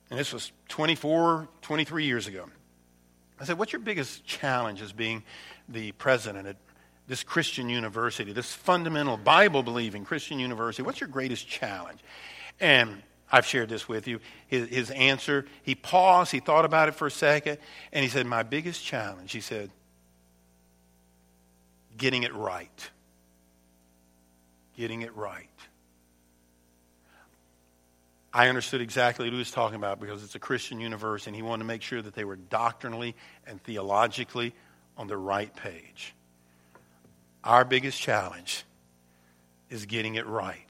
and 0.10 0.20
this 0.20 0.32
was 0.32 0.52
24, 0.70 1.48
23 1.62 2.06
years 2.06 2.28
ago. 2.28 2.46
I 3.40 3.46
said, 3.46 3.58
What's 3.58 3.74
your 3.74 3.82
biggest 3.82 4.26
challenge 4.26 4.82
as 4.82 4.92
being 4.92 5.24
the 5.70 5.92
president 5.94 6.48
at 6.48 6.58
this 7.08 7.24
Christian 7.24 7.70
university, 7.70 8.34
this 8.34 8.54
fundamental 8.54 9.18
Bible 9.18 9.64
believing 9.64 10.06
Christian 10.06 10.40
university? 10.40 10.84
What's 10.84 11.00
your 11.00 11.10
greatest 11.10 11.48
challenge? 11.48 12.00
And 12.60 13.04
I've 13.32 13.46
shared 13.46 13.70
this 13.70 13.88
with 13.88 14.08
you. 14.08 14.20
His, 14.48 14.70
his, 14.70 14.92
answer, 14.92 15.46
he 15.64 15.76
paused, 15.76 16.32
he 16.32 16.40
thought 16.40 16.66
about 16.66 16.88
it 16.88 16.96
for 16.96 17.08
a 17.08 17.12
second, 17.12 17.58
and 17.92 18.04
he 18.04 18.10
said, 18.10 18.26
My 18.26 18.44
biggest 18.44 18.84
challenge, 18.84 19.32
he 19.32 19.42
said, 19.42 19.70
getting 21.98 22.24
it 22.24 22.34
right. 22.34 22.90
Getting 24.78 25.02
it 25.02 25.16
right. 25.16 25.50
I 28.38 28.50
understood 28.50 28.82
exactly 28.82 29.26
what 29.26 29.34
he 29.34 29.40
was 29.40 29.50
talking 29.50 29.78
about 29.78 30.00
because 30.00 30.24
it's 30.24 30.36
a 30.36 30.40
Christian 30.40 30.80
universe, 30.80 31.26
and 31.26 31.36
he 31.36 31.42
wanted 31.42 31.64
to 31.64 31.68
make 31.68 31.82
sure 31.82 32.04
that 32.04 32.14
they 32.14 32.24
were 32.24 32.36
doctrinally 32.36 33.16
and 33.48 33.60
theologically 33.64 34.54
on 34.96 35.08
the 35.08 35.18
right 35.18 35.54
page. 35.56 36.14
Our 37.44 37.66
biggest 37.66 38.00
challenge 38.00 38.64
is 39.72 39.88
getting 39.88 40.14
it 40.14 40.28
right. 40.28 40.70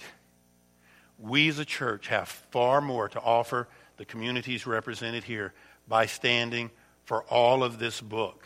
We 1.19 1.49
as 1.49 1.59
a 1.59 1.65
church 1.65 2.07
have 2.07 2.29
far 2.29 2.79
more 2.79 3.09
to 3.09 3.19
offer 3.19 3.67
the 3.97 4.05
communities 4.05 4.65
represented 4.65 5.25
here 5.25 5.53
by 5.89 6.05
standing 6.05 6.71
for 7.03 7.23
all 7.23 7.65
of 7.65 7.79
this 7.79 7.99
book 7.99 8.45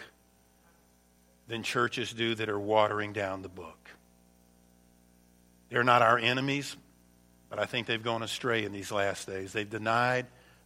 than 1.48 1.62
churches 1.62 2.12
do 2.12 2.34
that 2.34 2.50
are 2.50 2.60
watering 2.60 3.14
down 3.14 3.44
the 3.44 3.50
book. 3.50 3.88
They're 5.70 5.84
not 5.84 6.02
our 6.02 6.18
enemies, 6.18 6.76
but 7.52 7.60
I 7.60 7.66
think 7.66 7.86
they've 7.86 8.02
gone 8.02 8.24
astray 8.24 8.64
in 8.64 8.72
these 8.72 8.94
last 8.94 9.28
days. 9.28 9.52
They've 9.52 9.70
denied 9.70 10.26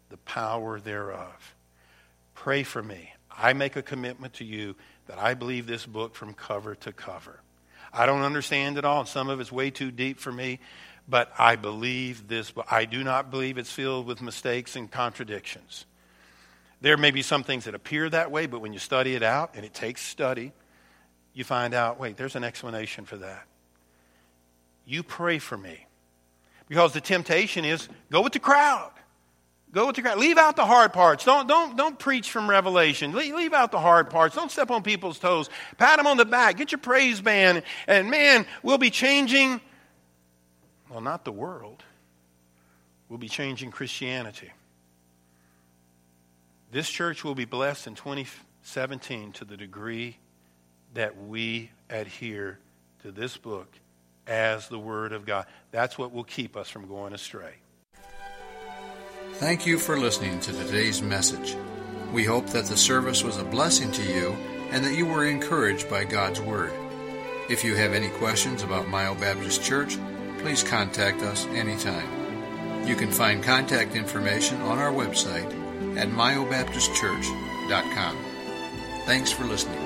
the 0.10 0.18
power 0.18 0.80
thereof. 0.80 1.56
Pray 2.36 2.62
for 2.62 2.82
me. 2.82 3.12
I 3.36 3.54
make 3.54 3.76
a 3.76 3.82
commitment 3.82 4.36
to 4.36 4.46
you 4.46 4.76
that 5.08 5.18
I 5.18 5.34
believe 5.34 5.66
this 5.66 5.84
book 5.84 6.14
from 6.14 6.36
cover 6.36 6.76
to 6.76 6.94
cover. 6.94 7.42
I 7.92 8.06
don't 8.06 8.22
understand 8.22 8.78
it 8.78 8.86
all, 8.86 9.00
and 9.00 9.10
some 9.10 9.30
of 9.30 9.40
it's 9.40 9.52
way 9.52 9.72
too 9.72 9.90
deep 9.90 10.20
for 10.20 10.32
me, 10.32 10.60
but 11.10 11.34
I 11.40 11.56
believe 11.56 12.28
this 12.28 12.52
book. 12.52 12.68
I 12.70 12.86
do 12.86 13.04
not 13.04 13.32
believe 13.32 13.58
it's 13.58 13.72
filled 13.72 14.06
with 14.06 14.22
mistakes 14.22 14.76
and 14.76 14.90
contradictions. 14.90 15.86
There 16.82 16.98
may 16.98 17.10
be 17.10 17.24
some 17.24 17.44
things 17.44 17.66
that 17.66 17.74
appear 17.74 18.08
that 18.12 18.30
way, 18.30 18.46
but 18.46 18.62
when 18.62 18.74
you 18.74 18.80
study 18.80 19.16
it 19.16 19.24
out, 19.24 19.56
and 19.56 19.66
it 19.66 19.74
takes 19.74 20.04
study, 20.04 20.54
you 21.34 21.46
find 21.46 21.74
out 21.74 22.00
wait, 22.00 22.16
there's 22.16 22.36
an 22.36 22.44
explanation 22.44 23.06
for 23.06 23.18
that. 23.18 23.48
You 24.86 25.02
pray 25.02 25.40
for 25.40 25.58
me. 25.58 25.88
Because 26.68 26.94
the 26.94 27.02
temptation 27.02 27.66
is 27.66 27.88
go 28.12 28.22
with 28.22 28.34
the 28.34 28.40
crowd. 28.40 28.92
Go 29.72 29.88
with 29.88 29.98
the 29.98 30.02
crowd. 30.02 30.18
Leave 30.18 30.38
out 30.38 30.56
the 30.56 30.66
hard 30.66 30.94
parts. 30.94 31.26
Don't, 31.26 31.48
don't, 31.48 31.76
don't 31.76 32.00
preach 32.00 32.32
from 32.32 32.50
Revelation. 32.50 33.12
Leave, 33.12 33.36
leave 33.36 33.54
out 33.54 33.72
the 33.72 33.80
hard 33.80 34.10
parts. 34.10 34.34
Don't 34.34 34.50
step 34.50 34.72
on 34.72 34.84
people's 34.84 35.20
toes. 35.20 35.50
Pat 35.78 35.98
them 35.98 36.08
on 36.08 36.16
the 36.16 36.24
back. 36.24 36.56
Get 36.56 36.72
your 36.72 36.80
praise 36.80 37.20
band. 37.20 37.62
And 37.86 38.10
man, 38.10 38.46
we'll 38.64 38.78
be 38.78 38.90
changing, 38.90 39.60
well, 40.90 41.02
not 41.02 41.26
the 41.26 41.34
world. 41.34 41.84
We'll 43.10 43.20
be 43.20 43.28
changing 43.28 43.72
Christianity. 43.72 44.52
This 46.72 46.90
church 46.90 47.26
will 47.26 47.36
be 47.36 47.46
blessed 47.46 47.88
in 47.88 47.96
2017 47.96 49.34
to 49.34 49.46
the 49.46 49.58
degree 49.58 50.18
that 50.94 51.22
we 51.22 51.70
adhere 51.90 52.60
to 53.04 53.12
this 53.12 53.36
book 53.36 53.68
as 54.28 54.68
the 54.68 54.80
Word 54.80 55.14
of 55.14 55.26
God. 55.26 55.46
That's 55.72 55.98
what 55.98 56.14
will 56.14 56.24
keep 56.24 56.56
us 56.56 56.70
from 56.70 56.88
going 56.88 57.14
astray. 57.14 57.56
Thank 59.34 59.66
you 59.66 59.78
for 59.78 60.00
listening 60.00 60.40
to 60.42 60.54
today's 60.54 61.02
message. 61.02 61.58
We 62.14 62.24
hope 62.24 62.48
that 62.48 62.66
the 62.66 62.78
service 62.78 63.24
was 63.24 63.38
a 63.38 63.44
blessing 63.44 63.92
to 63.92 64.04
you 64.04 64.32
and 64.72 64.84
that 64.86 64.96
you 64.96 65.06
were 65.06 65.26
encouraged 65.26 65.90
by 65.90 66.06
God's 66.06 66.40
Word. 66.40 66.72
If 67.50 67.64
you 67.64 67.76
have 67.76 67.94
any 67.94 68.10
questions 68.10 68.64
about 68.64 68.88
Mile 68.88 69.16
Baptist 69.16 69.64
Church, 69.64 69.98
please 70.40 70.64
contact 70.64 71.22
us 71.22 71.46
anytime. 71.48 72.08
You 72.88 72.96
can 72.96 73.12
find 73.12 73.44
contact 73.44 73.96
information 73.96 74.62
on 74.62 74.78
our 74.78 74.92
website 74.92 75.52
at 75.98 76.10
myobaptistchurch.com. 76.10 78.18
Thanks 79.06 79.32
for 79.32 79.46
listening. 79.46 79.85